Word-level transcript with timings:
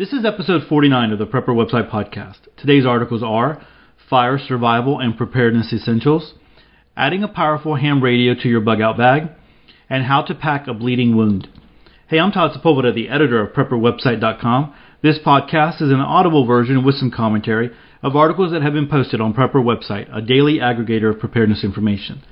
This 0.00 0.14
is 0.14 0.24
episode 0.24 0.62
49 0.66 1.12
of 1.12 1.18
the 1.18 1.26
Prepper 1.26 1.48
Website 1.48 1.90
Podcast. 1.90 2.38
Today's 2.56 2.86
articles 2.86 3.22
are 3.22 3.62
Fire 4.08 4.38
Survival 4.38 4.98
and 4.98 5.14
Preparedness 5.14 5.74
Essentials, 5.74 6.32
Adding 6.96 7.22
a 7.22 7.28
Powerful 7.28 7.74
Ham 7.74 8.02
Radio 8.02 8.32
to 8.32 8.48
Your 8.48 8.62
Bug 8.62 8.80
Out 8.80 8.96
Bag, 8.96 9.28
and 9.90 10.04
How 10.04 10.22
to 10.22 10.34
Pack 10.34 10.66
a 10.66 10.72
Bleeding 10.72 11.18
Wound. 11.18 11.48
Hey, 12.08 12.18
I'm 12.18 12.32
Todd 12.32 12.52
Sepulveda, 12.52 12.94
the 12.94 13.10
editor 13.10 13.42
of 13.42 13.52
PrepperWebsite.com. 13.52 14.74
This 15.02 15.18
podcast 15.18 15.82
is 15.82 15.92
an 15.92 16.00
audible 16.00 16.46
version 16.46 16.82
with 16.82 16.94
some 16.94 17.10
commentary 17.10 17.68
of 18.02 18.16
articles 18.16 18.52
that 18.52 18.62
have 18.62 18.72
been 18.72 18.88
posted 18.88 19.20
on 19.20 19.34
Prepper 19.34 19.56
Website, 19.56 20.08
a 20.16 20.22
daily 20.22 20.60
aggregator 20.60 21.10
of 21.10 21.20
preparedness 21.20 21.62
information. 21.62 22.22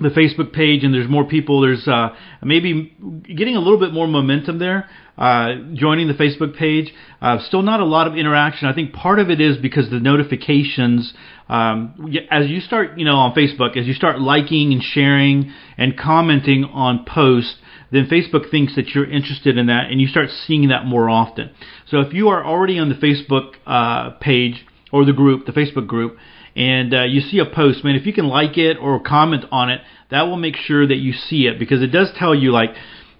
the 0.00 0.08
Facebook 0.08 0.52
page, 0.52 0.82
and 0.84 0.92
there's 0.92 1.08
more 1.08 1.24
people. 1.24 1.60
There's 1.60 1.86
uh, 1.86 2.10
maybe 2.42 2.94
getting 3.24 3.56
a 3.56 3.60
little 3.60 3.78
bit 3.78 3.92
more 3.92 4.06
momentum 4.06 4.58
there. 4.58 4.88
Uh, 5.16 5.54
joining 5.74 6.08
the 6.08 6.14
Facebook 6.14 6.56
page, 6.58 6.92
uh, 7.22 7.38
still 7.46 7.62
not 7.62 7.78
a 7.78 7.84
lot 7.84 8.08
of 8.08 8.16
interaction. 8.16 8.66
I 8.66 8.74
think 8.74 8.92
part 8.92 9.20
of 9.20 9.30
it 9.30 9.40
is 9.40 9.56
because 9.56 9.88
the 9.88 10.00
notifications, 10.00 11.14
um, 11.48 12.12
as 12.32 12.48
you 12.48 12.58
start, 12.58 12.98
you 12.98 13.04
know, 13.04 13.14
on 13.14 13.32
Facebook, 13.32 13.76
as 13.76 13.86
you 13.86 13.94
start 13.94 14.20
liking 14.20 14.72
and 14.72 14.82
sharing 14.82 15.52
and 15.78 15.96
commenting 15.96 16.64
on 16.64 17.04
posts, 17.06 17.54
then 17.90 18.06
Facebook 18.06 18.50
thinks 18.50 18.74
that 18.76 18.88
you're 18.88 19.10
interested 19.10 19.56
in 19.56 19.66
that, 19.66 19.90
and 19.90 20.00
you 20.00 20.06
start 20.06 20.30
seeing 20.46 20.68
that 20.68 20.84
more 20.84 21.08
often. 21.08 21.50
So 21.86 22.00
if 22.00 22.12
you 22.12 22.28
are 22.28 22.44
already 22.44 22.78
on 22.78 22.88
the 22.88 22.94
Facebook 22.94 23.54
uh, 23.66 24.18
page 24.20 24.66
or 24.92 25.04
the 25.04 25.12
group, 25.12 25.46
the 25.46 25.52
Facebook 25.52 25.86
group, 25.86 26.16
and 26.56 26.94
uh, 26.94 27.02
you 27.04 27.20
see 27.20 27.38
a 27.38 27.46
post, 27.46 27.84
man, 27.84 27.96
if 27.96 28.06
you 28.06 28.12
can 28.12 28.26
like 28.26 28.56
it 28.56 28.76
or 28.76 29.00
comment 29.00 29.44
on 29.50 29.70
it, 29.70 29.80
that 30.10 30.22
will 30.22 30.36
make 30.36 30.56
sure 30.56 30.86
that 30.86 30.96
you 30.96 31.12
see 31.12 31.46
it 31.46 31.58
because 31.58 31.82
it 31.82 31.88
does 31.88 32.12
tell 32.16 32.34
you 32.34 32.52
like 32.52 32.70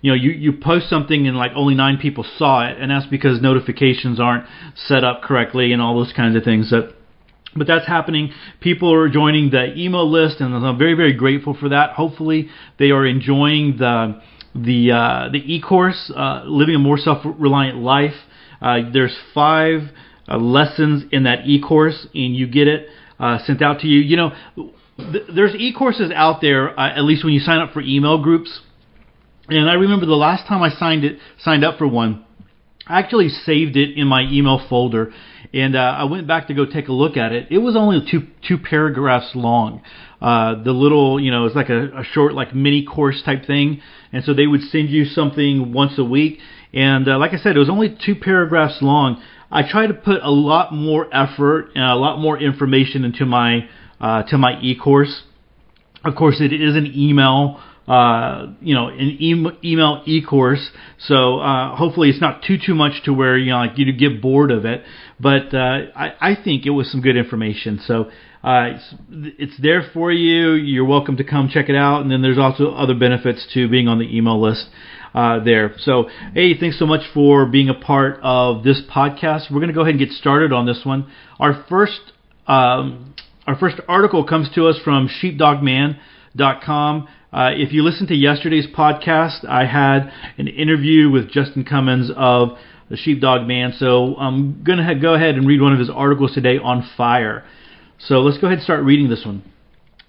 you 0.00 0.10
know 0.10 0.14
you 0.14 0.30
you 0.30 0.52
post 0.52 0.88
something 0.88 1.26
and 1.26 1.36
like 1.36 1.50
only 1.56 1.74
nine 1.74 1.96
people 1.96 2.24
saw 2.36 2.68
it 2.68 2.78
and 2.78 2.90
that's 2.90 3.06
because 3.06 3.40
notifications 3.40 4.20
aren't 4.20 4.46
set 4.76 5.02
up 5.02 5.22
correctly 5.22 5.72
and 5.72 5.80
all 5.80 5.96
those 5.96 6.12
kinds 6.12 6.36
of 6.36 6.44
things 6.44 6.70
that 6.70 6.94
but 7.56 7.66
that's 7.66 7.86
happening. 7.86 8.32
People 8.60 8.92
are 8.92 9.08
joining 9.08 9.50
the 9.50 9.74
email 9.76 10.10
list, 10.10 10.40
and 10.40 10.54
I'm 10.54 10.78
very, 10.78 10.94
very 10.94 11.12
grateful 11.12 11.54
for 11.54 11.68
that. 11.68 11.90
Hopefully, 11.90 12.48
they 12.78 12.90
are 12.90 13.06
enjoying 13.06 13.76
the 13.78 14.20
the 14.54 14.92
uh, 14.92 15.28
the 15.30 15.42
e-course, 15.44 16.10
uh, 16.14 16.42
living 16.46 16.74
a 16.74 16.78
more 16.78 16.98
self-reliant 16.98 17.78
life. 17.78 18.14
Uh, 18.60 18.78
there's 18.92 19.16
five 19.34 19.90
uh, 20.28 20.38
lessons 20.38 21.04
in 21.10 21.24
that 21.24 21.46
e-course, 21.46 22.06
and 22.14 22.36
you 22.36 22.46
get 22.46 22.68
it 22.68 22.88
uh, 23.18 23.38
sent 23.44 23.62
out 23.62 23.80
to 23.80 23.86
you. 23.86 24.00
You 24.00 24.16
know, 24.16 24.32
th- 24.96 25.24
there's 25.34 25.54
e-courses 25.54 26.10
out 26.14 26.40
there, 26.40 26.78
uh, 26.78 26.96
at 26.96 27.04
least 27.04 27.24
when 27.24 27.32
you 27.34 27.40
sign 27.40 27.58
up 27.58 27.72
for 27.72 27.80
email 27.80 28.22
groups. 28.22 28.60
And 29.48 29.68
I 29.68 29.74
remember 29.74 30.06
the 30.06 30.14
last 30.14 30.46
time 30.46 30.62
I 30.62 30.70
signed 30.70 31.04
it, 31.04 31.18
signed 31.38 31.64
up 31.64 31.76
for 31.76 31.86
one, 31.86 32.24
I 32.86 32.98
actually 32.98 33.30
saved 33.30 33.76
it 33.76 33.96
in 33.96 34.06
my 34.06 34.22
email 34.30 34.60
folder, 34.68 35.12
and 35.54 35.74
uh, 35.74 35.78
I 35.78 36.04
went 36.04 36.26
back 36.26 36.48
to 36.48 36.54
go 36.54 36.66
take 36.66 36.88
a 36.88 36.92
look 36.92 37.16
at 37.16 37.32
it. 37.32 37.48
It 37.50 37.58
was 37.58 37.76
only 37.76 38.06
two 38.10 38.26
two 38.46 38.58
paragraphs 38.58 39.30
long. 39.34 39.80
Uh, 40.20 40.62
the 40.62 40.72
little, 40.72 41.18
you 41.20 41.30
know, 41.30 41.46
it's 41.46 41.56
like 41.56 41.70
a, 41.70 42.00
a 42.00 42.04
short, 42.04 42.34
like 42.34 42.54
mini 42.54 42.84
course 42.84 43.22
type 43.24 43.46
thing, 43.46 43.80
and 44.12 44.22
so 44.24 44.34
they 44.34 44.46
would 44.46 44.62
send 44.62 44.90
you 44.90 45.04
something 45.04 45.72
once 45.72 45.98
a 45.98 46.04
week. 46.04 46.40
And 46.72 47.08
uh, 47.08 47.18
like 47.18 47.32
I 47.32 47.36
said, 47.38 47.56
it 47.56 47.58
was 47.58 47.70
only 47.70 47.96
two 48.04 48.16
paragraphs 48.16 48.78
long. 48.82 49.22
I 49.50 49.62
try 49.68 49.86
to 49.86 49.94
put 49.94 50.22
a 50.22 50.30
lot 50.30 50.74
more 50.74 51.06
effort 51.14 51.70
and 51.74 51.84
a 51.84 51.94
lot 51.94 52.18
more 52.18 52.38
information 52.38 53.04
into 53.04 53.24
my 53.24 53.68
uh, 54.00 54.24
to 54.24 54.36
my 54.36 54.60
e-course. 54.60 55.22
Of 56.04 56.16
course, 56.16 56.40
it 56.40 56.52
is 56.52 56.76
an 56.76 56.92
email, 56.94 57.62
uh, 57.86 58.46
you 58.60 58.74
know, 58.74 58.88
an 58.88 59.16
e- 59.18 59.46
email 59.62 60.02
e-course. 60.06 60.70
So 60.98 61.38
uh, 61.38 61.76
hopefully, 61.76 62.10
it's 62.10 62.20
not 62.20 62.42
too 62.42 62.56
too 62.64 62.74
much 62.74 63.02
to 63.04 63.12
where 63.12 63.36
you 63.36 63.50
know 63.50 63.58
like 63.58 63.76
you 63.76 63.92
get 63.92 64.22
bored 64.22 64.50
of 64.50 64.64
it. 64.64 64.82
But 65.20 65.54
uh, 65.54 65.92
I, 65.94 66.12
I 66.20 66.36
think 66.42 66.66
it 66.66 66.70
was 66.70 66.90
some 66.90 67.00
good 67.00 67.16
information. 67.16 67.80
So 67.86 68.10
uh, 68.42 68.74
it's, 68.74 68.94
it's 69.38 69.62
there 69.62 69.88
for 69.92 70.12
you. 70.12 70.52
You're 70.52 70.84
welcome 70.84 71.16
to 71.18 71.24
come 71.24 71.48
check 71.48 71.68
it 71.68 71.76
out. 71.76 72.02
And 72.02 72.10
then 72.10 72.22
there's 72.22 72.38
also 72.38 72.70
other 72.70 72.94
benefits 72.94 73.46
to 73.54 73.68
being 73.68 73.88
on 73.88 73.98
the 73.98 74.16
email 74.16 74.40
list. 74.40 74.68
Uh, 75.14 75.44
there. 75.44 75.72
So, 75.78 76.08
hey, 76.32 76.58
thanks 76.58 76.76
so 76.76 76.86
much 76.86 77.02
for 77.14 77.46
being 77.46 77.68
a 77.68 77.74
part 77.74 78.18
of 78.20 78.64
this 78.64 78.82
podcast. 78.92 79.48
We're 79.48 79.60
going 79.60 79.68
to 79.68 79.72
go 79.72 79.82
ahead 79.82 79.94
and 79.94 80.00
get 80.00 80.10
started 80.10 80.52
on 80.52 80.66
this 80.66 80.80
one. 80.82 81.08
Our 81.38 81.64
first 81.68 82.00
um, 82.48 83.14
our 83.46 83.56
first 83.56 83.80
article 83.88 84.24
comes 84.24 84.48
to 84.54 84.68
us 84.68 84.78
from 84.82 85.08
sheepdogman.com. 85.08 87.08
Uh, 87.34 87.50
if 87.52 87.72
you 87.72 87.82
listen 87.82 88.06
to 88.06 88.14
yesterday's 88.14 88.68
podcast, 88.68 89.44
I 89.44 89.66
had 89.66 90.12
an 90.38 90.46
interview 90.46 91.10
with 91.10 91.32
Justin 91.32 91.64
Cummins 91.64 92.08
of 92.16 92.50
the 92.88 92.96
Sheepdog 92.96 93.48
Man. 93.48 93.72
So 93.76 94.14
I'm 94.14 94.62
going 94.62 94.78
to 94.78 94.94
go 94.94 95.14
ahead 95.14 95.34
and 95.34 95.44
read 95.44 95.60
one 95.60 95.72
of 95.72 95.80
his 95.80 95.90
articles 95.90 96.32
today 96.32 96.58
on 96.58 96.88
fire. 96.96 97.44
So 97.98 98.20
let's 98.20 98.38
go 98.38 98.46
ahead 98.46 98.58
and 98.58 98.64
start 98.64 98.84
reading 98.84 99.08
this 99.08 99.24
one. 99.26 99.42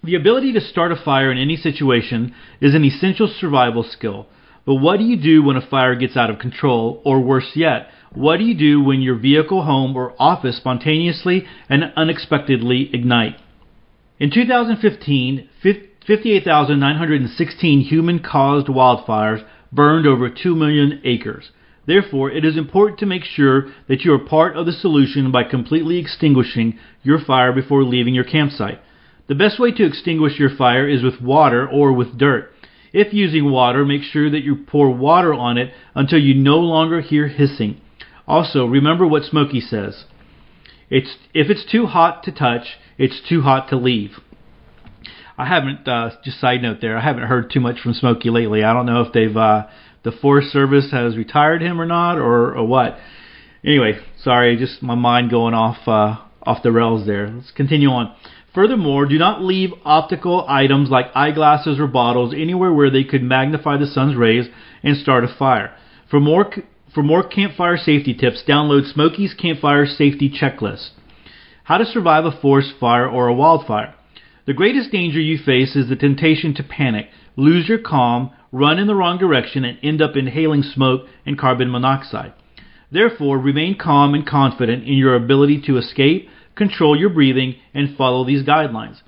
The 0.03 0.13
ability 0.13 0.53
to 0.53 0.61
start 0.61 0.91
a 0.91 0.95
fire 1.03 1.31
in 1.31 1.39
any 1.39 1.57
situation 1.57 2.35
is 2.61 2.75
an 2.75 2.85
essential 2.85 3.27
survival 3.39 3.81
skill. 3.81 4.27
But 4.63 4.75
what 4.75 4.97
do 4.97 5.03
you 5.05 5.19
do 5.19 5.41
when 5.41 5.57
a 5.57 5.67
fire 5.67 5.95
gets 5.95 6.15
out 6.15 6.29
of 6.29 6.37
control, 6.37 7.01
or 7.03 7.21
worse 7.21 7.53
yet, 7.55 7.87
what 8.13 8.37
do 8.37 8.43
you 8.43 8.55
do 8.55 8.83
when 8.83 9.01
your 9.01 9.17
vehicle, 9.17 9.63
home, 9.63 9.95
or 9.95 10.13
office 10.19 10.57
spontaneously 10.57 11.47
and 11.69 11.91
unexpectedly 11.95 12.91
ignite? 12.93 13.37
In 14.19 14.29
2015, 14.29 15.49
58,916 16.07 17.81
human 17.81 18.19
caused 18.19 18.67
wildfires 18.67 19.43
burned 19.71 20.05
over 20.05 20.29
2 20.29 20.55
million 20.55 21.01
acres. 21.03 21.49
Therefore, 21.87 22.31
it 22.31 22.45
is 22.45 22.57
important 22.57 22.99
to 22.99 23.05
make 23.05 23.23
sure 23.23 23.71
that 23.87 24.01
you 24.01 24.13
are 24.13 24.19
part 24.19 24.55
of 24.55 24.65
the 24.65 24.71
solution 24.71 25.31
by 25.31 25.43
completely 25.43 25.97
extinguishing 25.97 26.77
your 27.03 27.19
fire 27.19 27.51
before 27.51 27.83
leaving 27.83 28.13
your 28.13 28.23
campsite. 28.23 28.79
The 29.27 29.35
best 29.35 29.59
way 29.59 29.71
to 29.71 29.85
extinguish 29.85 30.39
your 30.39 30.55
fire 30.55 30.87
is 30.87 31.03
with 31.03 31.21
water 31.21 31.67
or 31.67 31.91
with 31.93 32.17
dirt. 32.17 32.51
If 32.93 33.13
using 33.13 33.51
water, 33.51 33.83
make 33.83 34.03
sure 34.03 34.29
that 34.29 34.43
you 34.43 34.55
pour 34.55 34.89
water 34.89 35.33
on 35.33 35.57
it 35.57 35.73
until 35.95 36.19
you 36.19 36.33
no 36.35 36.57
longer 36.57 37.01
hear 37.01 37.27
hissing. 37.27 37.81
Also, 38.27 38.65
remember 38.65 39.07
what 39.07 39.23
Smokey 39.23 39.59
says. 39.59 40.05
It's 40.89 41.17
if 41.33 41.49
it's 41.49 41.69
too 41.69 41.87
hot 41.87 42.23
to 42.23 42.31
touch, 42.31 42.77
it's 42.97 43.19
too 43.27 43.41
hot 43.41 43.69
to 43.69 43.75
leave. 43.75 44.19
I 45.37 45.45
haven't 45.45 45.87
uh, 45.87 46.11
just 46.23 46.39
side 46.39 46.61
note 46.61 46.77
there. 46.81 46.97
I 46.97 47.01
haven't 47.01 47.23
heard 47.23 47.51
too 47.51 47.59
much 47.59 47.79
from 47.81 47.93
Smokey 47.93 48.29
lately. 48.29 48.63
I 48.63 48.73
don't 48.73 48.85
know 48.85 49.01
if 49.01 49.11
they've 49.11 49.35
uh, 49.35 49.67
the 50.03 50.11
Forest 50.11 50.51
Service 50.51 50.91
has 50.91 51.17
retired 51.17 51.61
him 51.61 51.81
or 51.81 51.85
not, 51.85 52.17
or, 52.17 52.55
or 52.55 52.65
what. 52.65 52.97
Anyway, 53.63 53.99
sorry, 54.21 54.55
just 54.55 54.81
my 54.81 54.95
mind 54.95 55.31
going 55.31 55.53
off 55.53 55.87
uh, 55.87 56.21
off 56.43 56.63
the 56.63 56.71
rails 56.71 57.05
there. 57.05 57.29
Let's 57.29 57.51
continue 57.51 57.89
on. 57.89 58.15
Furthermore, 58.53 59.05
do 59.05 59.17
not 59.17 59.41
leave 59.41 59.71
optical 59.83 60.45
items 60.47 60.89
like 60.89 61.07
eyeglasses 61.13 61.77
or 61.79 61.87
bottles 61.87 62.33
anywhere 62.33 62.71
where 62.71 62.89
they 62.89 63.03
could 63.03 63.21
magnify 63.21 63.77
the 63.77 63.87
sun's 63.87 64.15
rays 64.15 64.45
and 64.81 64.95
start 64.95 65.25
a 65.25 65.27
fire. 65.27 65.75
For 66.09 66.21
more 66.21 66.49
for 66.93 67.03
more 67.03 67.27
campfire 67.27 67.75
safety 67.75 68.13
tips, 68.13 68.43
download 68.47 68.89
Smokey's 68.93 69.33
Campfire 69.33 69.85
Safety 69.85 70.29
Checklist. 70.29 70.91
How 71.65 71.77
to 71.77 71.85
survive 71.85 72.23
a 72.23 72.39
forest 72.39 72.75
fire 72.79 73.09
or 73.09 73.27
a 73.27 73.33
wildfire. 73.33 73.95
The 74.45 74.53
greatest 74.53 74.91
danger 74.91 75.19
you 75.19 75.39
face 75.39 75.75
is 75.75 75.89
the 75.89 75.95
temptation 75.95 76.53
to 76.55 76.63
panic, 76.63 77.09
lose 77.35 77.67
your 77.67 77.79
calm, 77.79 78.29
run 78.51 78.77
in 78.77 78.85
the 78.85 78.93
wrong 78.93 79.17
direction, 79.17 79.65
and 79.65 79.79
end 79.81 80.03
up 80.03 80.15
inhaling 80.15 80.61
smoke 80.61 81.07
and 81.25 81.35
carbon 81.35 81.71
monoxide. 81.71 82.31
Therefore, 82.91 83.39
remain 83.39 83.75
calm 83.75 84.13
and 84.13 84.25
confident 84.25 84.83
in 84.83 84.93
your 84.97 85.15
ability 85.15 85.61
to 85.63 85.77
escape, 85.77 86.29
control 86.53 86.95
your 86.95 87.09
breathing, 87.09 87.55
and 87.73 87.97
follow 87.97 88.23
these 88.23 88.43
guidelines. 88.43 89.01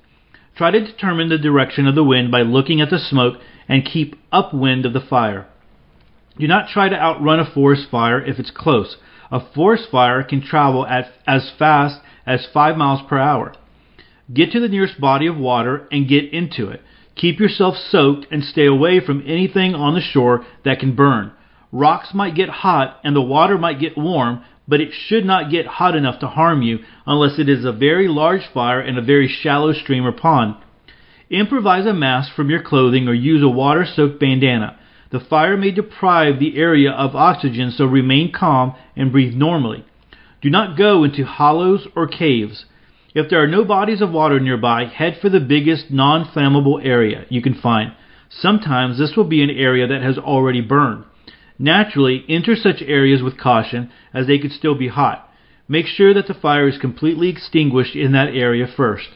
Try 0.56 0.72
to 0.72 0.84
determine 0.84 1.30
the 1.30 1.38
direction 1.38 1.86
of 1.86 1.94
the 1.94 2.04
wind 2.04 2.32
by 2.32 2.42
looking 2.42 2.82
at 2.82 2.90
the 2.90 2.98
smoke 2.98 3.36
and 3.70 3.86
keep 3.86 4.16
upwind 4.32 4.88
of 4.88 4.94
the 4.94 5.00
fire. 5.00 5.46
Do 6.40 6.48
not 6.48 6.70
try 6.70 6.90
to 6.90 7.00
outrun 7.00 7.40
a 7.40 7.46
forest 7.46 7.92
fire 7.92 8.20
if 8.20 8.40
it's 8.40 8.50
close. 8.50 8.98
A 9.32 9.40
forest 9.54 9.90
fire 9.92 10.24
can 10.24 10.42
travel 10.42 10.88
at 10.88 11.12
as 11.28 11.52
fast 11.60 12.02
as 12.26 12.48
5 12.52 12.76
miles 12.76 13.02
per 13.08 13.20
hour. 13.20 13.54
Get 14.34 14.52
to 14.52 14.60
the 14.60 14.68
nearest 14.68 15.00
body 15.00 15.28
of 15.28 15.38
water 15.38 15.88
and 15.92 16.08
get 16.08 16.34
into 16.34 16.70
it. 16.70 16.82
Keep 17.16 17.40
yourself 17.40 17.76
soaked 17.78 18.28
and 18.30 18.44
stay 18.44 18.66
away 18.66 19.00
from 19.00 19.24
anything 19.26 19.74
on 19.74 19.96
the 19.96 20.02
shore 20.02 20.46
that 20.66 20.80
can 20.80 20.96
burn. 20.96 21.32
Rocks 21.72 22.14
might 22.14 22.36
get 22.36 22.50
hot 22.50 23.00
and 23.04 23.16
the 23.16 23.22
water 23.22 23.58
might 23.58 23.80
get 23.80 23.98
warm, 23.98 24.44
but 24.68 24.82
it 24.82 24.92
should 24.92 25.26
not 25.26 25.50
get 25.50 25.66
hot 25.66 25.96
enough 25.96 26.20
to 26.20 26.28
harm 26.28 26.62
you 26.62 26.80
unless 27.06 27.40
it 27.40 27.48
is 27.48 27.64
a 27.64 27.72
very 27.72 28.08
large 28.08 28.46
fire 28.54 28.82
in 28.82 28.98
a 28.98 29.02
very 29.02 29.28
shallow 29.28 29.74
stream 29.74 30.06
or 30.06 30.12
pond. 30.12 30.56
Improvise 31.30 31.86
a 31.86 31.94
mask 31.94 32.34
from 32.34 32.50
your 32.50 32.62
clothing 32.62 33.08
or 33.08 33.14
use 33.14 33.42
a 33.42 33.50
water 33.50 33.86
soaked 33.86 34.20
bandana. 34.20 34.78
The 35.10 35.20
fire 35.22 35.56
may 35.56 35.72
deprive 35.72 36.40
the 36.40 36.58
area 36.58 36.92
of 36.92 37.16
oxygen, 37.16 37.72
so 37.72 37.86
remain 37.86 38.32
calm 38.34 38.76
and 38.96 39.12
breathe 39.12 39.34
normally. 39.34 39.86
Do 40.42 40.50
not 40.50 40.78
go 40.78 41.04
into 41.04 41.26
hollows 41.26 41.88
or 41.96 42.08
caves. 42.08 42.66
If 43.18 43.32
there 43.32 43.42
are 43.42 43.48
no 43.48 43.66
bodies 43.66 44.00
of 44.02 44.12
water 44.12 44.40
nearby, 44.40 44.86
head 44.86 45.18
for 45.20 45.28
the 45.28 45.40
biggest 45.40 45.90
non 45.90 46.24
flammable 46.24 46.80
area 46.86 47.26
you 47.30 47.42
can 47.42 47.56
find. 47.56 47.94
Sometimes 48.30 49.00
this 49.00 49.16
will 49.18 49.24
be 49.24 49.42
an 49.42 49.50
area 49.50 49.88
that 49.88 50.04
has 50.04 50.20
already 50.20 50.62
burned. 50.62 51.04
Naturally, 51.58 52.24
enter 52.30 52.56
such 52.56 52.84
areas 52.86 53.24
with 53.24 53.40
caution, 53.40 53.90
as 54.14 54.28
they 54.28 54.38
could 54.38 54.52
still 54.52 54.76
be 54.76 54.90
hot. 54.90 55.28
Make 55.68 55.88
sure 55.88 56.14
that 56.14 56.28
the 56.28 56.36
fire 56.36 56.68
is 56.68 56.78
completely 56.78 57.30
extinguished 57.30 57.96
in 57.96 58.12
that 58.12 58.36
area 58.36 58.68
first. 58.68 59.08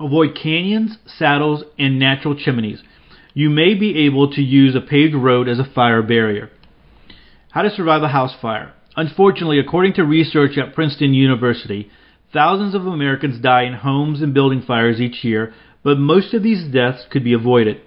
Avoid 0.00 0.34
canyons, 0.34 0.96
saddles, 1.04 1.64
and 1.78 1.98
natural 1.98 2.36
chimneys. 2.36 2.82
You 3.34 3.50
may 3.50 3.74
be 3.74 4.06
able 4.06 4.32
to 4.32 4.40
use 4.40 4.74
a 4.74 4.80
paved 4.80 5.14
road 5.14 5.46
as 5.46 5.58
a 5.58 5.70
fire 5.74 6.00
barrier. 6.00 6.50
How 7.50 7.60
to 7.60 7.70
survive 7.70 8.02
a 8.02 8.08
house 8.08 8.34
fire. 8.40 8.72
Unfortunately, 8.96 9.58
according 9.58 9.92
to 9.92 10.04
research 10.04 10.56
at 10.56 10.74
Princeton 10.74 11.12
University, 11.12 11.90
thousands 12.32 12.74
of 12.74 12.86
Americans 12.86 13.40
die 13.40 13.62
in 13.62 13.74
homes 13.74 14.22
and 14.22 14.34
building 14.34 14.62
fires 14.62 15.00
each 15.00 15.24
year, 15.24 15.52
but 15.82 15.98
most 15.98 16.34
of 16.34 16.42
these 16.42 16.64
deaths 16.72 17.06
could 17.10 17.24
be 17.24 17.32
avoided. 17.32 17.80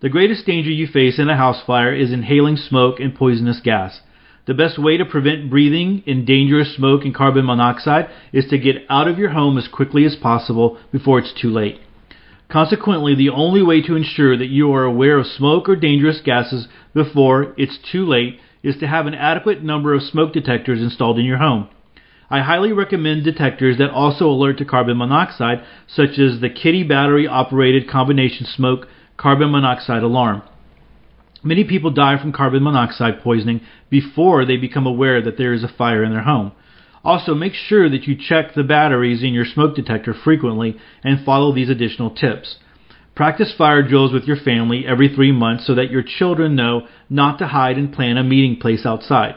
The 0.00 0.08
greatest 0.08 0.46
danger 0.46 0.70
you 0.70 0.86
face 0.86 1.18
in 1.18 1.28
a 1.28 1.36
house 1.36 1.62
fire 1.64 1.94
is 1.94 2.12
inhaling 2.12 2.56
smoke 2.56 2.98
and 2.98 3.14
poisonous 3.14 3.60
gas. 3.62 4.00
The 4.46 4.54
best 4.54 4.76
way 4.76 4.96
to 4.96 5.04
prevent 5.04 5.50
breathing 5.50 6.02
in 6.06 6.24
dangerous 6.24 6.74
smoke 6.74 7.04
and 7.04 7.14
carbon 7.14 7.44
monoxide 7.44 8.08
is 8.32 8.46
to 8.50 8.58
get 8.58 8.84
out 8.90 9.06
of 9.06 9.18
your 9.18 9.30
home 9.30 9.56
as 9.56 9.68
quickly 9.68 10.04
as 10.04 10.16
possible 10.16 10.78
before 10.90 11.20
it's 11.20 11.32
too 11.32 11.50
late. 11.50 11.78
Consequently, 12.48 13.14
the 13.14 13.30
only 13.30 13.62
way 13.62 13.80
to 13.82 13.94
ensure 13.94 14.36
that 14.36 14.48
you 14.48 14.72
are 14.74 14.84
aware 14.84 15.18
of 15.18 15.26
smoke 15.26 15.68
or 15.68 15.76
dangerous 15.76 16.20
gases 16.20 16.66
before 16.92 17.54
it's 17.56 17.78
too 17.90 18.04
late 18.04 18.40
is 18.62 18.76
to 18.78 18.88
have 18.88 19.06
an 19.06 19.14
adequate 19.14 19.62
number 19.62 19.94
of 19.94 20.02
smoke 20.02 20.32
detectors 20.32 20.82
installed 20.82 21.18
in 21.18 21.24
your 21.24 21.38
home. 21.38 21.68
I 22.32 22.40
highly 22.40 22.72
recommend 22.72 23.24
detectors 23.24 23.76
that 23.76 23.90
also 23.90 24.24
alert 24.24 24.56
to 24.56 24.64
carbon 24.64 24.96
monoxide, 24.96 25.62
such 25.86 26.18
as 26.18 26.40
the 26.40 26.48
Kidde 26.48 26.88
battery 26.88 27.26
operated 27.26 27.90
combination 27.90 28.46
smoke 28.46 28.88
carbon 29.18 29.50
monoxide 29.50 30.02
alarm. 30.02 30.40
Many 31.42 31.64
people 31.64 31.90
die 31.90 32.18
from 32.18 32.32
carbon 32.32 32.62
monoxide 32.62 33.20
poisoning 33.20 33.60
before 33.90 34.46
they 34.46 34.56
become 34.56 34.86
aware 34.86 35.20
that 35.20 35.36
there 35.36 35.52
is 35.52 35.62
a 35.62 35.68
fire 35.68 36.02
in 36.02 36.10
their 36.10 36.22
home. 36.22 36.52
Also, 37.04 37.34
make 37.34 37.52
sure 37.52 37.90
that 37.90 38.04
you 38.04 38.16
check 38.16 38.54
the 38.54 38.62
batteries 38.62 39.22
in 39.22 39.34
your 39.34 39.44
smoke 39.44 39.76
detector 39.76 40.14
frequently 40.14 40.78
and 41.04 41.26
follow 41.26 41.54
these 41.54 41.68
additional 41.68 42.14
tips. 42.14 42.56
Practice 43.14 43.54
fire 43.58 43.86
drills 43.86 44.10
with 44.10 44.24
your 44.24 44.38
family 44.38 44.86
every 44.86 45.14
three 45.14 45.32
months 45.32 45.66
so 45.66 45.74
that 45.74 45.90
your 45.90 46.02
children 46.02 46.56
know 46.56 46.88
not 47.10 47.38
to 47.40 47.48
hide 47.48 47.76
and 47.76 47.92
plan 47.92 48.16
a 48.16 48.24
meeting 48.24 48.58
place 48.58 48.86
outside. 48.86 49.34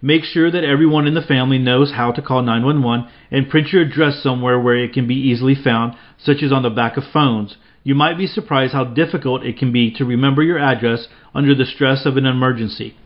Make 0.00 0.22
sure 0.22 0.50
that 0.50 0.64
everyone 0.64 1.08
in 1.08 1.14
the 1.14 1.22
family 1.22 1.58
knows 1.58 1.92
how 1.92 2.12
to 2.12 2.22
call 2.22 2.42
911 2.42 3.08
and 3.32 3.48
print 3.48 3.72
your 3.72 3.82
address 3.82 4.22
somewhere 4.22 4.58
where 4.60 4.76
it 4.76 4.92
can 4.92 5.08
be 5.08 5.14
easily 5.14 5.56
found, 5.56 5.94
such 6.18 6.42
as 6.42 6.52
on 6.52 6.62
the 6.62 6.70
back 6.70 6.96
of 6.96 7.04
phones. 7.12 7.56
You 7.82 7.96
might 7.96 8.16
be 8.16 8.26
surprised 8.26 8.74
how 8.74 8.84
difficult 8.84 9.44
it 9.44 9.58
can 9.58 9.72
be 9.72 9.90
to 9.94 10.04
remember 10.04 10.42
your 10.42 10.58
address 10.58 11.08
under 11.34 11.54
the 11.54 11.64
stress 11.64 12.06
of 12.06 12.16
an 12.16 12.26
emergency. 12.26 12.96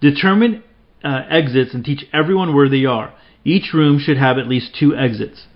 Determine 0.00 0.62
uh, 1.02 1.22
exits 1.30 1.72
and 1.72 1.84
teach 1.84 2.04
everyone 2.12 2.54
where 2.54 2.68
they 2.68 2.84
are. 2.84 3.14
Each 3.44 3.72
room 3.72 3.98
should 3.98 4.18
have 4.18 4.36
at 4.36 4.48
least 4.48 4.76
two 4.78 4.94
exits. 4.94 5.46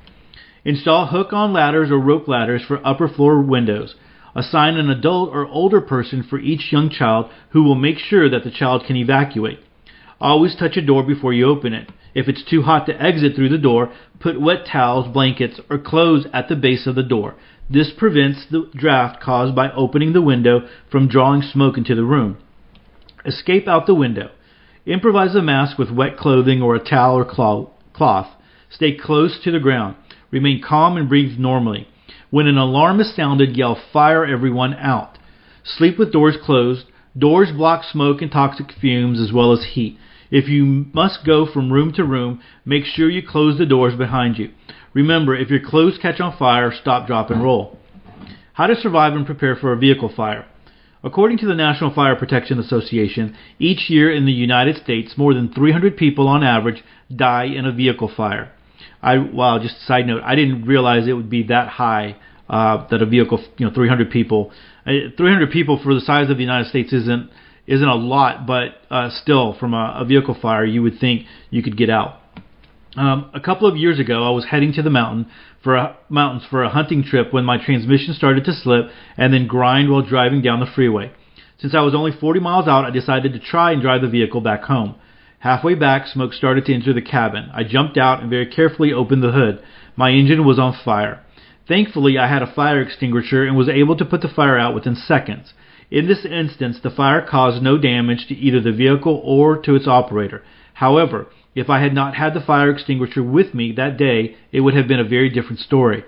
Install 0.64 1.08
hook 1.08 1.34
on 1.34 1.52
ladders 1.52 1.90
or 1.90 1.98
rope 1.98 2.26
ladders 2.26 2.62
for 2.66 2.86
upper 2.86 3.08
floor 3.08 3.42
windows. 3.42 3.96
Assign 4.34 4.76
an 4.76 4.88
adult 4.88 5.30
or 5.30 5.46
older 5.46 5.82
person 5.82 6.22
for 6.22 6.38
each 6.38 6.72
young 6.72 6.88
child 6.88 7.30
who 7.50 7.62
will 7.62 7.74
make 7.74 7.98
sure 7.98 8.30
that 8.30 8.44
the 8.44 8.50
child 8.50 8.84
can 8.86 8.96
evacuate. 8.96 9.58
Always 10.24 10.56
touch 10.56 10.78
a 10.78 10.80
door 10.80 11.02
before 11.02 11.34
you 11.34 11.44
open 11.44 11.74
it. 11.74 11.92
If 12.14 12.28
it's 12.28 12.42
too 12.42 12.62
hot 12.62 12.86
to 12.86 12.98
exit 12.98 13.36
through 13.36 13.50
the 13.50 13.58
door, 13.58 13.92
put 14.20 14.40
wet 14.40 14.64
towels, 14.64 15.12
blankets, 15.12 15.60
or 15.68 15.76
clothes 15.76 16.26
at 16.32 16.48
the 16.48 16.56
base 16.56 16.86
of 16.86 16.94
the 16.94 17.02
door. 17.02 17.34
This 17.68 17.92
prevents 17.94 18.46
the 18.50 18.70
draft 18.74 19.20
caused 19.20 19.54
by 19.54 19.70
opening 19.72 20.14
the 20.14 20.22
window 20.22 20.66
from 20.90 21.08
drawing 21.08 21.42
smoke 21.42 21.76
into 21.76 21.94
the 21.94 22.04
room. 22.04 22.38
Escape 23.26 23.68
out 23.68 23.86
the 23.86 23.94
window. 23.94 24.30
Improvise 24.86 25.34
a 25.34 25.42
mask 25.42 25.76
with 25.76 25.90
wet 25.90 26.16
clothing 26.16 26.62
or 26.62 26.74
a 26.74 26.82
towel 26.82 27.16
or 27.16 27.26
cloth. 27.92 28.28
Stay 28.70 28.96
close 28.96 29.38
to 29.44 29.50
the 29.50 29.60
ground. 29.60 29.94
Remain 30.30 30.62
calm 30.66 30.96
and 30.96 31.06
breathe 31.06 31.38
normally. 31.38 31.86
When 32.30 32.46
an 32.46 32.56
alarm 32.56 32.98
is 32.98 33.14
sounded, 33.14 33.58
yell 33.58 33.78
fire 33.92 34.24
everyone 34.24 34.72
out. 34.72 35.18
Sleep 35.64 35.98
with 35.98 36.12
doors 36.12 36.38
closed. 36.42 36.86
Doors 37.16 37.52
block 37.52 37.84
smoke 37.84 38.22
and 38.22 38.32
toxic 38.32 38.72
fumes 38.80 39.20
as 39.20 39.30
well 39.30 39.52
as 39.52 39.72
heat. 39.74 39.98
If 40.30 40.48
you 40.48 40.86
must 40.92 41.24
go 41.26 41.46
from 41.46 41.72
room 41.72 41.92
to 41.94 42.04
room, 42.04 42.40
make 42.64 42.84
sure 42.84 43.10
you 43.10 43.22
close 43.26 43.58
the 43.58 43.66
doors 43.66 43.94
behind 43.96 44.38
you. 44.38 44.50
Remember, 44.92 45.34
if 45.34 45.50
your 45.50 45.60
clothes 45.60 45.98
catch 46.00 46.20
on 46.20 46.36
fire, 46.36 46.72
stop, 46.72 47.06
drop, 47.06 47.30
and 47.30 47.42
roll. 47.42 47.78
How 48.54 48.68
to 48.68 48.76
survive 48.76 49.14
and 49.14 49.26
prepare 49.26 49.56
for 49.56 49.72
a 49.72 49.76
vehicle 49.76 50.12
fire. 50.14 50.46
According 51.02 51.38
to 51.38 51.46
the 51.46 51.54
National 51.54 51.92
Fire 51.92 52.16
Protection 52.16 52.58
Association, 52.58 53.36
each 53.58 53.90
year 53.90 54.10
in 54.10 54.24
the 54.24 54.32
United 54.32 54.76
States, 54.76 55.18
more 55.18 55.34
than 55.34 55.52
300 55.52 55.96
people 55.96 56.28
on 56.28 56.42
average 56.42 56.82
die 57.14 57.44
in 57.44 57.66
a 57.66 57.72
vehicle 57.72 58.10
fire. 58.16 58.52
I 59.02 59.18
wow, 59.18 59.58
just 59.58 59.76
a 59.76 59.80
side 59.80 60.06
note, 60.06 60.22
I 60.24 60.34
didn't 60.34 60.64
realize 60.64 61.06
it 61.06 61.12
would 61.12 61.28
be 61.28 61.42
that 61.44 61.68
high. 61.68 62.16
Uh, 62.46 62.86
that 62.88 63.00
a 63.00 63.06
vehicle, 63.06 63.42
you 63.56 63.66
know, 63.66 63.72
300 63.72 64.10
people, 64.10 64.52
uh, 64.86 64.92
300 65.16 65.50
people 65.50 65.80
for 65.82 65.94
the 65.94 66.00
size 66.02 66.28
of 66.28 66.36
the 66.36 66.42
United 66.42 66.68
States 66.68 66.92
isn't 66.92 67.30
isn't 67.66 67.88
a 67.88 67.94
lot, 67.94 68.46
but 68.46 68.76
uh, 68.90 69.10
still, 69.10 69.54
from 69.58 69.74
a, 69.74 69.98
a 70.00 70.04
vehicle 70.04 70.36
fire, 70.40 70.64
you 70.64 70.82
would 70.82 70.98
think 71.00 71.26
you 71.50 71.62
could 71.62 71.76
get 71.76 71.90
out. 71.90 72.20
Um, 72.96 73.30
a 73.34 73.40
couple 73.40 73.66
of 73.66 73.76
years 73.76 73.98
ago, 73.98 74.22
I 74.22 74.30
was 74.30 74.46
heading 74.50 74.72
to 74.74 74.82
the 74.82 74.90
mountain 74.90 75.26
for 75.62 75.74
a, 75.74 75.96
mountains 76.08 76.46
for 76.48 76.62
a 76.62 76.68
hunting 76.68 77.02
trip 77.02 77.32
when 77.32 77.44
my 77.44 77.62
transmission 77.64 78.14
started 78.14 78.44
to 78.44 78.52
slip 78.52 78.86
and 79.16 79.32
then 79.32 79.46
grind 79.46 79.90
while 79.90 80.02
driving 80.02 80.42
down 80.42 80.60
the 80.60 80.66
freeway. 80.66 81.10
Since 81.58 81.74
I 81.74 81.80
was 81.80 81.94
only 81.94 82.12
40 82.12 82.40
miles 82.40 82.68
out, 82.68 82.84
I 82.84 82.90
decided 82.90 83.32
to 83.32 83.38
try 83.40 83.72
and 83.72 83.82
drive 83.82 84.02
the 84.02 84.08
vehicle 84.08 84.40
back 84.40 84.64
home. 84.64 84.96
Halfway 85.38 85.74
back, 85.74 86.06
smoke 86.06 86.32
started 86.32 86.66
to 86.66 86.74
enter 86.74 86.92
the 86.92 87.02
cabin. 87.02 87.50
I 87.52 87.64
jumped 87.64 87.96
out 87.96 88.20
and 88.20 88.30
very 88.30 88.46
carefully 88.46 88.92
opened 88.92 89.22
the 89.22 89.32
hood. 89.32 89.62
My 89.96 90.10
engine 90.10 90.44
was 90.44 90.58
on 90.58 90.76
fire. 90.84 91.22
Thankfully, 91.66 92.18
I 92.18 92.28
had 92.28 92.42
a 92.42 92.52
fire 92.52 92.80
extinguisher 92.80 93.44
and 93.44 93.56
was 93.56 93.68
able 93.68 93.96
to 93.96 94.04
put 94.04 94.20
the 94.20 94.28
fire 94.28 94.58
out 94.58 94.74
within 94.74 94.94
seconds. 94.94 95.52
In 95.94 96.08
this 96.08 96.24
instance, 96.24 96.80
the 96.82 96.90
fire 96.90 97.22
caused 97.24 97.62
no 97.62 97.78
damage 97.78 98.26
to 98.26 98.34
either 98.34 98.60
the 98.60 98.72
vehicle 98.72 99.22
or 99.24 99.56
to 99.58 99.76
its 99.76 99.86
operator. 99.86 100.42
However, 100.72 101.28
if 101.54 101.70
I 101.70 101.78
had 101.78 101.94
not 101.94 102.16
had 102.16 102.34
the 102.34 102.40
fire 102.40 102.68
extinguisher 102.68 103.22
with 103.22 103.54
me 103.54 103.70
that 103.70 103.96
day, 103.96 104.34
it 104.50 104.62
would 104.62 104.74
have 104.74 104.88
been 104.88 104.98
a 104.98 105.04
very 105.04 105.30
different 105.30 105.60
story. 105.60 106.02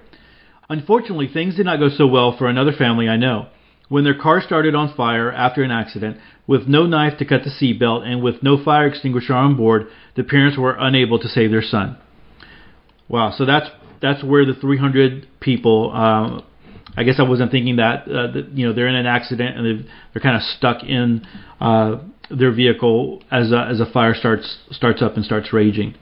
Unfortunately, 0.69 1.28
things 1.28 1.55
did 1.55 1.66
not 1.66 1.78
go 1.78 1.88
so 1.88 2.05
well 2.05 2.37
for 2.37 2.49
another 2.49 2.73
family 2.73 3.09
I 3.09 3.16
know. 3.16 3.47
when 3.88 4.02
their 4.02 4.21
car 4.21 4.40
started 4.40 4.75
on 4.75 4.93
fire 4.93 5.31
after 5.31 5.62
an 5.62 5.71
accident, 5.71 6.16
with 6.49 6.66
no 6.66 6.85
knife 6.87 7.16
to 7.19 7.25
cut 7.25 7.45
the 7.45 7.50
seatbelt 7.50 8.05
and 8.05 8.21
with 8.21 8.43
no 8.43 8.57
fire 8.61 8.88
extinguisher 8.88 9.35
on 9.35 9.57
board, 9.57 9.87
the 10.16 10.25
parents 10.25 10.59
were 10.59 10.76
unable 10.76 11.21
to 11.21 11.28
save 11.28 11.52
their 11.52 11.62
son. 11.62 11.97
Wow, 13.07 13.31
so 13.31 13.45
that's 13.45 13.71
that's 14.02 14.25
where 14.25 14.45
the 14.45 14.55
300 14.55 15.28
people. 15.38 15.93
Uh, 15.95 16.40
I 16.97 17.05
guess 17.05 17.17
I 17.19 17.23
wasn't 17.23 17.50
thinking 17.50 17.76
that, 17.76 18.09
uh, 18.09 18.33
that 18.33 18.49
you 18.55 18.67
know 18.67 18.73
they're 18.73 18.88
in 18.88 18.95
an 18.95 19.07
accident 19.07 19.57
and 19.59 19.85
they're, 20.15 20.23
kind 20.23 20.37
of 20.37 20.43
stuck 20.43 20.83
in 20.83 21.26
uh, 21.61 21.97
their 22.31 22.53
vehicle 22.53 23.23
as 23.31 23.53
a, 23.53 23.67
as 23.71 23.81
a 23.81 23.87
fire 23.87 24.15
starts 24.15 24.59
starts 24.71 25.03
up 25.03 25.17
and 25.17 25.25
starts 25.25 25.53
raging. 25.53 25.95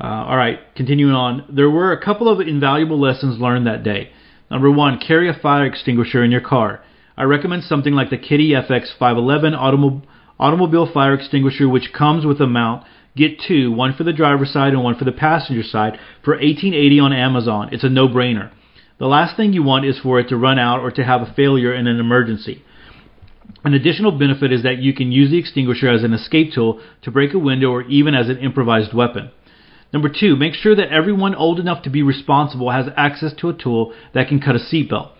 Uh, 0.00 0.24
all 0.26 0.36
right, 0.36 0.58
continuing 0.74 1.14
on. 1.14 1.44
There 1.54 1.70
were 1.70 1.92
a 1.92 2.02
couple 2.02 2.28
of 2.28 2.40
invaluable 2.40 2.98
lessons 2.98 3.38
learned 3.38 3.66
that 3.66 3.84
day. 3.84 4.10
Number 4.50 4.70
one, 4.70 4.98
carry 4.98 5.28
a 5.28 5.34
fire 5.34 5.64
extinguisher 5.64 6.24
in 6.24 6.30
your 6.30 6.40
car. 6.40 6.82
I 7.16 7.24
recommend 7.24 7.64
something 7.64 7.92
like 7.92 8.10
the 8.10 8.18
Kidde 8.18 8.50
FX 8.68 8.88
511 8.98 9.52
automo- 9.52 10.02
automobile 10.40 10.90
fire 10.92 11.14
extinguisher, 11.14 11.68
which 11.68 11.92
comes 11.92 12.24
with 12.26 12.40
a 12.40 12.46
mount. 12.46 12.84
Get 13.14 13.40
two, 13.46 13.70
one 13.70 13.94
for 13.94 14.04
the 14.04 14.12
driver's 14.12 14.52
side 14.52 14.72
and 14.72 14.82
one 14.82 14.96
for 14.96 15.04
the 15.04 15.12
passenger 15.12 15.62
side, 15.62 15.98
for 16.24 16.32
1880 16.32 17.00
on 17.00 17.12
Amazon. 17.12 17.68
It's 17.72 17.84
a 17.84 17.90
no-brainer. 17.90 18.50
The 19.02 19.08
last 19.08 19.36
thing 19.36 19.52
you 19.52 19.64
want 19.64 19.84
is 19.84 19.98
for 19.98 20.20
it 20.20 20.28
to 20.28 20.36
run 20.36 20.60
out 20.60 20.78
or 20.78 20.92
to 20.92 21.02
have 21.02 21.22
a 21.22 21.34
failure 21.34 21.74
in 21.74 21.88
an 21.88 21.98
emergency. 21.98 22.62
An 23.64 23.74
additional 23.74 24.16
benefit 24.16 24.52
is 24.52 24.62
that 24.62 24.78
you 24.78 24.94
can 24.94 25.10
use 25.10 25.32
the 25.32 25.40
extinguisher 25.40 25.88
as 25.88 26.04
an 26.04 26.12
escape 26.12 26.52
tool 26.54 26.80
to 27.02 27.10
break 27.10 27.34
a 27.34 27.38
window 27.40 27.72
or 27.72 27.82
even 27.82 28.14
as 28.14 28.28
an 28.28 28.38
improvised 28.38 28.94
weapon. 28.94 29.32
Number 29.92 30.08
two, 30.08 30.36
make 30.36 30.54
sure 30.54 30.76
that 30.76 30.92
everyone 30.92 31.34
old 31.34 31.58
enough 31.58 31.82
to 31.82 31.90
be 31.90 32.04
responsible 32.04 32.70
has 32.70 32.86
access 32.96 33.32
to 33.40 33.48
a 33.48 33.58
tool 33.60 33.92
that 34.14 34.28
can 34.28 34.40
cut 34.40 34.54
a 34.54 34.60
seatbelt. 34.60 35.10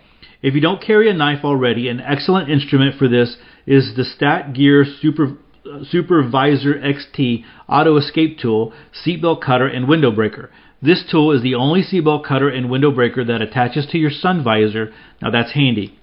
If 0.41 0.53
you 0.53 0.61
don't 0.61 0.81
carry 0.81 1.09
a 1.09 1.13
knife 1.13 1.43
already, 1.43 1.89
an 1.89 1.99
excellent 1.99 2.49
instrument 2.49 2.97
for 2.97 3.09
this 3.09 3.35
is 3.67 3.97
the 3.97 4.05
Stat 4.05 4.53
Gear 4.53 4.85
Super, 5.01 5.35
uh, 5.69 5.83
Supervisor 5.83 6.75
XT 6.75 7.43
Auto 7.67 7.97
Escape 7.97 8.39
Tool, 8.39 8.71
Seatbelt 9.05 9.41
Cutter, 9.41 9.67
and 9.67 9.89
Window 9.89 10.09
Breaker. 10.09 10.51
This 10.83 11.01
tool 11.09 11.31
is 11.31 11.41
the 11.41 11.55
only 11.55 11.81
seatbelt 11.81 12.25
cutter 12.25 12.49
and 12.49 12.69
window 12.69 12.91
breaker 12.91 13.23
that 13.23 13.41
attaches 13.41 13.85
to 13.87 13.97
your 13.97 14.11
sun 14.11 14.43
visor. 14.43 14.91
Now 15.21 15.29
that's 15.29 15.53
handy. 15.53 15.97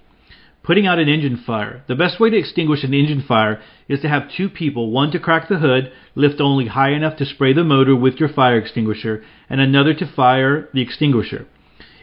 Putting 0.63 0.87
out 0.87 0.99
an 0.99 1.07
engine 1.07 1.37
fire. 1.47 1.85
The 1.87 1.95
best 1.95 2.19
way 2.19 2.31
to 2.31 2.39
extinguish 2.39 2.83
an 2.83 2.95
engine 2.95 3.23
fire 3.27 3.61
is 3.89 4.01
to 4.01 4.09
have 4.09 4.31
two 4.35 4.49
people, 4.49 4.91
one 4.91 5.11
to 5.11 5.19
crack 5.19 5.49
the 5.51 5.59
hood, 5.59 5.93
lift 6.15 6.41
only 6.41 6.69
high 6.69 6.93
enough 6.93 7.19
to 7.19 7.27
spray 7.27 7.53
the 7.53 7.63
motor 7.63 7.95
with 7.95 8.15
your 8.15 8.31
fire 8.31 8.57
extinguisher, 8.57 9.23
and 9.51 9.61
another 9.61 9.93
to 9.93 10.07
fire 10.07 10.71
the 10.73 10.81
extinguisher. 10.81 11.47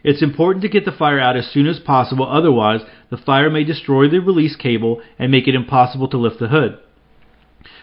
It's 0.03 0.22
important 0.22 0.62
to 0.62 0.69
get 0.69 0.86
the 0.86 0.91
fire 0.91 1.19
out 1.19 1.36
as 1.36 1.50
soon 1.51 1.65
as 1.65 1.79
possible, 1.79 2.27
otherwise, 2.29 2.81
the 3.10 3.17
fire 3.17 3.50
may 3.50 3.63
destroy 3.63 4.07
the 4.07 4.19
release 4.19 4.55
cable 4.55 5.01
and 5.17 5.31
make 5.31 5.48
it 5.48 5.55
impossible 5.55 6.10
to 6.10 6.17
lift 6.17 6.39
the 6.39 6.50
hood. 6.50 6.77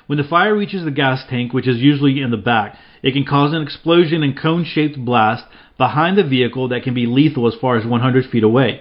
When 0.07 0.19
the 0.19 0.25
fire 0.25 0.57
reaches 0.57 0.85
the 0.85 0.91
gas 0.91 1.25
tank, 1.29 1.53
which 1.53 1.67
is 1.67 1.79
usually 1.79 2.21
in 2.21 2.31
the 2.31 2.37
back, 2.37 2.77
it 3.05 3.13
can 3.13 3.27
cause 3.27 3.53
an 3.53 3.61
explosion 3.61 4.23
and 4.23 4.37
cone 4.37 4.65
shaped 4.65 4.97
blast 5.05 5.45
behind 5.77 6.17
the 6.17 6.25
vehicle 6.25 6.69
that 6.69 6.83
can 6.83 6.95
be 6.95 7.05
lethal 7.05 7.47
as 7.47 7.55
far 7.61 7.77
as 7.77 7.87
100 7.87 8.31
feet 8.31 8.43
away. 8.43 8.81